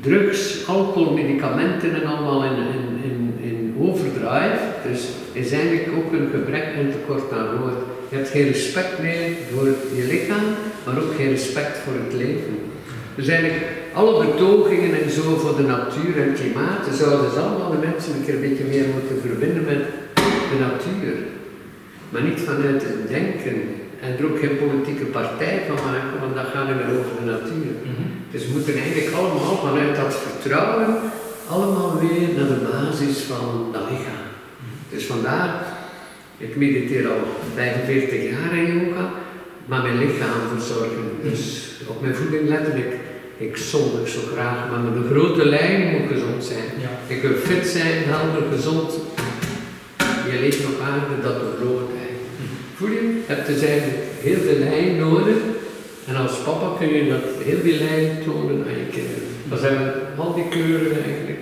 drugs, 0.02 0.68
alcohol, 0.68 1.14
medicamenten 1.14 1.94
en 1.96 2.06
allemaal 2.06 2.44
in, 2.44 2.52
in, 2.52 3.12
in, 3.12 3.50
in 3.50 3.76
overdrive. 3.80 4.60
Dus 4.90 5.02
is 5.32 5.52
eigenlijk 5.52 5.88
ook 5.98 6.14
een 6.14 6.30
gebrek 6.32 6.66
en 6.76 6.92
tekort 6.92 7.32
aan 7.32 7.58
rood. 7.58 7.80
Je 8.10 8.16
hebt 8.16 8.30
geen 8.30 8.48
respect 8.48 9.00
meer 9.02 9.30
voor 9.54 9.68
je 9.96 10.06
lichaam, 10.08 10.46
maar 10.86 10.98
ook 11.04 11.16
geen 11.16 11.30
respect 11.30 11.78
voor 11.78 11.94
het 11.94 12.14
leven. 12.14 12.58
Dus 13.16 13.28
eigenlijk 13.28 13.66
alle 13.94 14.26
betogingen 14.26 15.02
en 15.04 15.12
zo 15.12 15.38
voor 15.38 15.56
de 15.56 15.68
natuur 15.76 16.14
en 16.24 16.34
klimaat, 16.34 16.84
zouden 17.02 17.32
ze 17.32 17.40
allemaal 17.40 17.72
de 17.72 17.88
mensen 17.88 18.14
een 18.14 18.26
keer 18.26 18.34
een 18.36 18.48
beetje 18.50 18.72
meer 18.74 18.88
moeten 18.96 19.18
verbinden 19.28 19.64
met 19.72 19.84
de 20.52 20.58
natuur. 20.68 21.16
Maar 22.10 22.24
niet 22.30 22.42
vanuit 22.50 22.82
het 22.84 23.08
denken. 23.08 23.58
En 24.04 24.18
er 24.18 24.26
ook 24.26 24.40
geen 24.40 24.58
politieke 24.58 25.06
partij 25.06 25.62
van 25.68 25.76
maken, 25.76 26.20
want 26.24 26.36
dat 26.36 26.52
gaat 26.54 26.68
niet 26.68 26.80
meer 26.82 26.98
over 27.00 27.14
de 27.20 27.32
natuur. 27.36 27.72
Mhm. 27.82 28.06
Dus 28.32 28.46
we 28.46 28.52
moeten 28.56 28.76
eigenlijk 28.84 29.16
allemaal 29.18 29.56
vanuit 29.68 29.96
dat 29.96 30.14
vertrouwen 30.26 30.90
allemaal 31.50 32.00
weer 32.00 32.28
naar 32.38 32.48
de 32.54 32.62
basis 32.72 33.18
van 33.32 33.70
dat 33.72 33.82
lichaam. 33.90 34.26
Dus 34.90 35.06
vandaar, 35.06 35.50
ik 36.38 36.56
mediteer 36.56 37.08
al 37.08 37.22
45 37.56 38.30
jaar 38.30 38.58
in 38.58 38.80
yoga, 38.80 39.12
maar 39.66 39.82
mijn 39.82 39.98
lichaam 39.98 40.42
verzorgen. 40.56 41.06
Dus 41.22 41.72
op 41.88 42.02
mijn 42.02 42.16
voeding 42.16 42.50
letten, 42.50 42.78
ik, 42.78 42.92
ik 43.38 43.58
zondig 43.58 44.08
zo 44.08 44.20
graag, 44.34 44.70
maar 44.70 44.80
met 44.80 44.96
een 44.96 45.12
grote 45.12 45.46
lijn 45.46 45.92
moet 45.92 46.12
gezond 46.12 46.44
zijn. 46.44 46.70
Ja. 46.82 47.16
Ik 47.16 47.22
wil 47.22 47.36
fit 47.36 47.68
zijn, 47.68 48.04
helder, 48.04 48.44
gezond. 48.56 48.92
Je 50.32 50.40
leeft 50.40 50.66
op 50.66 50.80
aarde, 50.82 51.22
dat 51.22 51.40
doorloopt 51.40 51.92
eigenlijk. 51.98 52.30
Voel 52.76 52.90
je? 52.90 53.02
Je 53.02 53.34
hebt 53.34 53.48
dus 53.48 53.62
eigenlijk 53.62 54.00
heel 54.22 54.40
veel 54.46 54.58
lijn 54.58 54.98
nodig. 54.98 55.36
En 56.08 56.16
als 56.16 56.38
papa 56.46 56.78
kun 56.78 56.94
je 56.94 57.10
dat 57.10 57.26
heel 57.44 57.62
die 57.64 57.78
lijn 57.78 58.18
tonen 58.26 58.66
aan 58.68 58.80
je 58.84 58.90
kinderen. 58.92 59.28
Dat 59.50 59.60
zijn 59.60 59.78
al 60.18 60.34
die 60.34 60.48
kleuren 60.50 61.04
eigenlijk. 61.04 61.40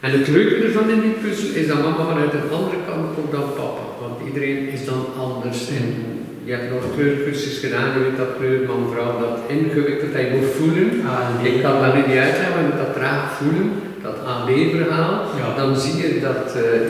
En 0.00 0.10
het 0.10 0.28
leuke 0.28 0.54
ervan 0.54 0.90
in 0.90 1.00
die 1.00 1.10
puzzel 1.10 1.54
is 1.54 1.66
dat 1.66 1.82
mama 1.82 2.04
vanuit 2.04 2.32
een 2.32 2.50
andere 2.50 2.76
kant 2.86 3.14
komt 3.14 3.30
dan 3.30 3.54
papa. 3.56 3.84
Want 4.00 4.26
iedereen 4.26 4.68
is 4.68 4.84
dan 4.84 5.06
anders. 5.18 5.68
En 5.68 6.11
je 6.44 6.52
hebt 6.52 6.70
nog 6.72 6.84
kleurcursus 6.94 7.58
gedaan, 7.64 7.88
je 7.94 8.00
weet 8.04 8.16
dat 8.22 8.32
kleur, 8.38 8.60
man, 8.68 8.82
vrouw, 8.92 9.12
dat 9.24 9.36
ingewikkeld, 9.56 10.12
dat 10.12 10.22
je 10.22 10.32
moet 10.36 10.52
voelen. 10.58 10.88
Ah, 11.10 11.46
Ik 11.50 11.62
kan 11.64 11.76
dat 11.82 11.94
niet 11.94 12.16
uitleggen, 12.24 12.50
maar 12.52 12.62
je 12.64 12.70
moet 12.70 12.82
dat 12.84 12.94
traag 12.98 13.22
voelen, 13.38 13.66
dat 14.06 14.16
AB-verhaal. 14.32 15.14
Ja. 15.40 15.46
Dan 15.60 15.70
zie 15.82 15.96
je 16.02 16.08
dat 16.28 16.42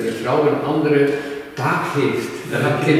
je 0.05 0.13
vrouw 0.23 0.41
een 0.51 0.63
andere 0.73 1.03
taak 1.61 1.85
heeft. 2.01 2.29
Daar 2.51 2.61
dan 2.63 2.71
heb 2.71 2.79
je 2.89 2.95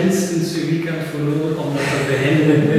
minstens 0.00 0.48
een 0.56 0.68
weekend 0.72 1.02
voor 1.10 1.22
nodig 1.30 1.56
om 1.64 1.70
dat 1.76 1.86
te 1.92 2.00
beginnen. 2.12 2.56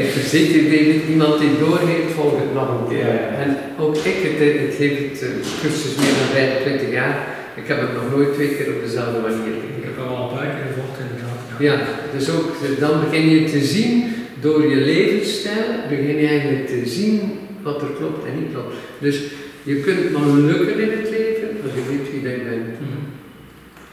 Ik 0.00 0.08
verzeker 0.18 0.62
David, 0.72 1.02
iemand 1.14 1.38
die 1.40 1.58
doorheeft, 1.64 2.12
volgt 2.16 2.38
het 2.44 2.54
nog 2.54 2.68
een 2.74 2.88
keer. 2.92 3.12
Ja. 3.22 3.28
En 3.42 3.50
ook 3.84 3.96
ik, 4.10 4.18
het, 4.28 4.38
het 4.64 4.74
heeft 4.82 5.00
het 5.08 5.18
eh, 5.22 5.28
cursus 5.60 5.94
meer 6.00 6.14
dan 6.20 6.28
25 6.32 6.90
jaar. 6.98 7.14
Ik 7.60 7.66
heb 7.70 7.78
het 7.84 7.92
nog 7.98 8.06
nooit 8.14 8.30
twee 8.34 8.52
keer 8.56 8.68
op 8.74 8.80
dezelfde 8.86 9.20
manier 9.26 9.54
Ik 9.58 9.62
gedaan. 9.64 9.84
heb 9.88 9.96
al 10.10 10.22
een 10.24 10.34
paar 10.36 10.50
keer 10.54 10.66
gevolgd 10.70 10.98
inderdaad. 11.04 11.40
Ja, 11.58 11.80
dus 12.16 12.30
ook, 12.30 12.52
dan 12.78 13.00
begin 13.00 13.28
je 13.28 13.44
te 13.44 13.64
zien, 13.64 14.04
door 14.40 14.68
je 14.70 14.76
levensstijl, 14.76 15.88
begin 15.88 16.16
je 16.16 16.26
eigenlijk 16.26 16.66
te 16.66 16.82
zien 16.86 17.20
wat 17.62 17.82
er 17.82 17.88
klopt 17.98 18.26
en 18.26 18.38
niet 18.38 18.52
klopt. 18.52 18.74
Dus 18.98 19.20
je 19.62 19.76
kunt 19.76 20.12
maar 20.12 20.28
lukken 20.28 20.78
in 20.80 20.90
het 20.98 21.10
leven 21.10 21.48
als 21.62 21.72
je 21.74 21.82
weet 21.88 22.10
wie 22.10 22.30
je 22.30 22.38
bent. 22.44 22.80
Mhm. 22.80 23.00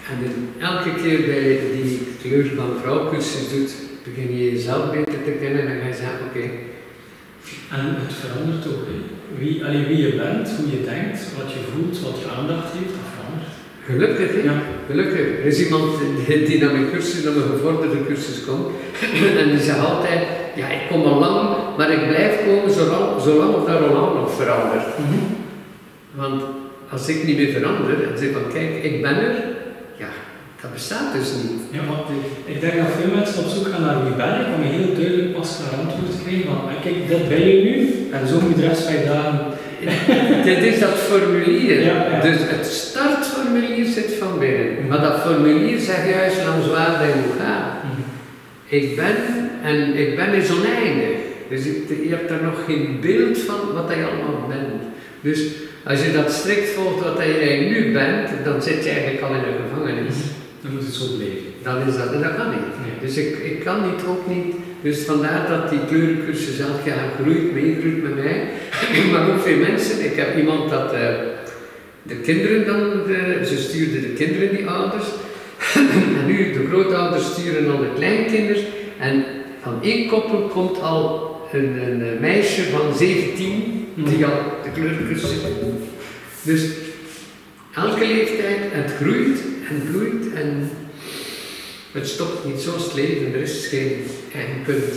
En 0.09 0.17
elke 0.59 0.91
keer 1.01 1.25
bij 1.25 1.59
die 1.73 1.99
kleur 2.21 2.45
van 2.55 2.69
vrouwcursus 2.81 3.49
doet, 3.53 3.71
begin 4.03 4.37
je 4.37 4.51
jezelf 4.51 4.91
beter 4.91 5.23
te 5.23 5.31
kennen 5.41 5.61
en 5.61 5.67
dan 5.67 5.81
ga 5.81 5.87
je 5.87 5.93
zeggen, 5.93 6.25
oké, 6.27 6.45
En 7.75 7.83
het 8.03 8.13
verandert 8.21 8.67
ook. 8.67 8.85
Wie, 9.39 9.65
allee, 9.65 9.85
wie 9.85 9.97
je 9.97 10.15
bent, 10.15 10.49
hoe 10.57 10.71
je 10.71 10.85
denkt, 10.93 11.19
wat 11.37 11.51
je 11.53 11.61
voelt, 11.71 11.99
wat 11.99 12.19
je 12.21 12.27
aandacht 12.37 12.73
heeft, 12.73 12.95
dat 13.87 13.95
gelukkig? 13.95 14.43
Ja. 14.43 14.53
Gelukkig. 14.87 15.27
Er 15.39 15.45
is 15.45 15.59
iemand 15.65 15.91
die, 16.27 16.59
naar 16.59 16.71
mijn 16.71 16.89
cursus, 16.91 17.23
naar 17.23 17.33
mijn 17.33 17.49
gevorderde 17.49 18.05
cursus 18.07 18.45
komt 18.45 18.67
en 19.41 19.49
die 19.49 19.59
zegt 19.59 19.79
altijd, 19.79 20.19
ja 20.55 20.67
ik 20.67 20.81
kom 20.89 21.03
al 21.03 21.19
lang, 21.19 21.49
maar 21.77 21.91
ik 21.91 22.07
blijf 22.07 22.45
komen 22.45 22.73
zolang, 22.73 23.21
zolang 23.21 23.53
of 23.53 23.65
dat 23.65 23.79
Roland 23.79 24.15
nog 24.15 24.35
verandert. 24.35 24.85
Want 26.11 26.41
als 26.89 27.07
ik 27.07 27.23
niet 27.23 27.37
meer 27.37 27.51
verander 27.51 28.11
en 28.11 28.17
zeg 28.17 28.31
van 28.31 28.51
kijk, 28.53 28.83
ik 28.83 29.01
ben 29.01 29.15
er, 29.15 29.35
ja, 29.97 30.09
dat 30.61 30.73
bestaat 30.73 31.13
dus 31.13 31.31
niet. 31.43 31.61
Ja, 31.71 31.81
maar 31.81 31.99
ik 32.45 32.61
denk 32.61 32.73
dat 32.77 32.95
veel 32.99 33.15
mensen 33.15 33.43
op 33.43 33.49
zoek 33.49 33.67
gaan 33.67 33.81
naar 33.81 34.03
wie 34.03 34.13
ben 34.13 34.39
ik, 34.41 34.47
om 34.55 34.63
je 34.63 34.69
heel 34.77 34.93
duidelijk 34.95 35.33
pas 35.37 35.59
naar 35.59 35.79
antwoord 35.79 36.11
te 36.11 36.23
krijgen 36.23 36.45
van, 36.45 36.59
kijk, 36.83 37.07
dit 37.07 37.29
ben 37.29 37.47
je 37.47 37.63
nu, 37.63 37.75
en 38.11 38.27
zo 38.27 38.39
moet 38.41 38.55
de 38.55 38.67
rest 38.67 38.83
van 38.83 38.93
je 38.93 39.05
dagen. 39.05 39.39
Dit 40.49 40.57
is 40.57 40.79
dat 40.79 40.89
formulier. 40.89 41.81
Ja, 41.81 42.07
ja. 42.11 42.21
Dus 42.21 42.37
het 42.39 42.65
startformulier 43.45 43.85
zit 43.85 44.13
van 44.19 44.39
binnen. 44.39 44.87
Maar 44.87 45.01
dat 45.01 45.19
formulier 45.19 45.79
zegt 45.79 46.09
juist 46.09 46.45
langs 46.45 46.67
waar 46.67 46.99
dat 46.99 47.07
je 47.07 47.21
moet 47.25 47.39
gaan. 47.41 47.71
Ik 48.65 48.95
ben 48.95 49.15
en 49.63 49.95
ik 49.95 50.15
ben 50.15 50.33
is 50.33 50.51
oneindig. 50.51 51.17
Dus 51.49 51.63
je, 51.63 52.07
hebt 52.09 52.29
daar 52.29 52.43
nog 52.43 52.65
geen 52.65 52.97
beeld 53.01 53.37
van 53.37 53.59
wat 53.73 53.89
je 53.89 54.05
allemaal 54.05 54.47
bent. 54.47 54.81
Dus 55.21 55.39
als 55.83 56.05
je 56.05 56.11
dat 56.11 56.31
strikt 56.31 56.69
volgt 56.69 57.03
wat 57.03 57.19
eigenlijk 57.19 57.69
nu 57.69 57.93
bent, 57.93 58.29
dan 58.43 58.61
zit 58.61 58.83
je 58.83 58.89
eigenlijk 58.89 59.21
al 59.21 59.33
in 59.33 59.35
een 59.35 59.69
gevangenis. 59.69 60.15
Dan 60.61 60.71
moet 60.71 60.85
het 60.85 60.93
zo 60.93 61.05
blijven. 61.15 61.51
Dan 61.63 61.87
is 61.87 61.97
dat, 61.97 62.13
en 62.13 62.21
dat 62.21 62.35
kan 62.35 62.49
niet. 62.49 62.71
Nee. 62.83 62.95
Dus 63.01 63.17
ik, 63.17 63.37
ik 63.37 63.59
kan 63.63 63.77
niet, 63.81 64.01
ook 64.07 64.27
niet. 64.27 64.55
Dus 64.81 65.05
vandaar 65.05 65.47
dat 65.49 65.69
die 65.69 65.85
kleurencursus 65.87 66.59
elk 66.59 66.85
jaar 66.85 67.09
groeit, 67.21 67.53
meegroeit 67.53 68.03
met 68.03 68.15
mij. 68.15 68.47
maar 69.11 69.29
ook 69.29 69.41
veel 69.41 69.57
mensen. 69.57 70.05
Ik 70.05 70.15
heb 70.15 70.37
iemand 70.37 70.69
dat 70.69 70.93
eh, 70.93 71.01
de 72.07 72.15
kinderen 72.15 72.65
dan, 72.65 73.03
de, 73.07 73.41
ze 73.45 73.57
stuurden 73.57 74.01
de 74.01 74.13
kinderen 74.13 74.55
die 74.55 74.67
ouders. 74.67 75.05
en 76.19 76.25
nu 76.25 76.53
de 76.53 76.67
grootouders 76.69 77.25
sturen 77.25 77.65
dan 77.65 77.81
de 77.81 77.93
kleinkinderen. 77.95 78.63
En 78.99 79.25
van 79.61 79.81
één 79.81 80.07
koppel 80.07 80.39
komt 80.41 80.81
al 80.81 81.35
een, 81.51 81.81
een 81.87 82.01
eh, 82.01 82.19
meisje 82.19 82.63
van 82.63 82.95
17 82.95 83.87
die 83.95 84.25
al 84.25 84.41
de 84.63 84.71
kleurencursus 84.73 85.29
zit. 85.29 85.41
Dus 86.41 86.69
elke 87.75 88.07
leeftijd, 88.07 88.57
het 88.61 88.91
groeit 88.91 89.39
en 89.69 89.91
bloeit 89.91 90.33
en 90.33 90.69
het 91.91 92.07
stopt 92.07 92.45
niet 92.45 92.59
zo 92.59 92.73
het 92.73 92.93
leven, 92.93 93.33
er 93.33 93.41
is 93.41 93.67
geen 93.67 94.03
eindpunt. 94.33 94.93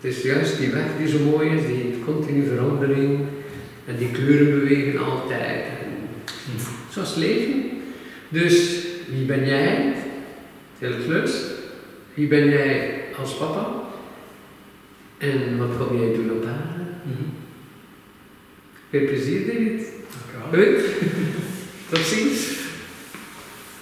Het 0.00 0.16
is 0.16 0.22
juist 0.22 0.58
die 0.58 0.70
weg 0.70 0.84
die 0.98 1.08
zo 1.08 1.18
mooi 1.18 1.50
is, 1.50 1.66
die 1.66 2.02
continue 2.04 2.48
verandering 2.48 3.20
en 3.86 3.96
die 3.98 4.10
kleuren 4.10 4.60
bewegen 4.60 5.04
altijd. 5.04 5.64
En 6.46 6.64
zo 6.92 7.00
is 7.00 7.08
het 7.08 7.16
leven. 7.16 7.70
Dus 8.28 8.84
wie 9.08 9.24
ben 9.26 9.46
jij? 9.46 9.94
Heel 10.78 10.94
leukst. 11.08 11.44
Wie 12.14 12.28
ben 12.28 12.48
jij 12.48 13.04
als 13.18 13.36
papa? 13.36 13.82
En 15.18 15.58
wat 15.58 15.86
kom 15.86 15.98
jij 15.98 16.14
doen 16.14 16.30
op 16.30 16.44
aarde? 16.44 16.82
Veel 18.90 19.06
plezier, 19.06 19.46
David. 19.46 19.86
Dankjewel. 20.32 20.80
Goed. 20.80 20.84
Tot 21.88 21.98
ziens. 21.98 22.61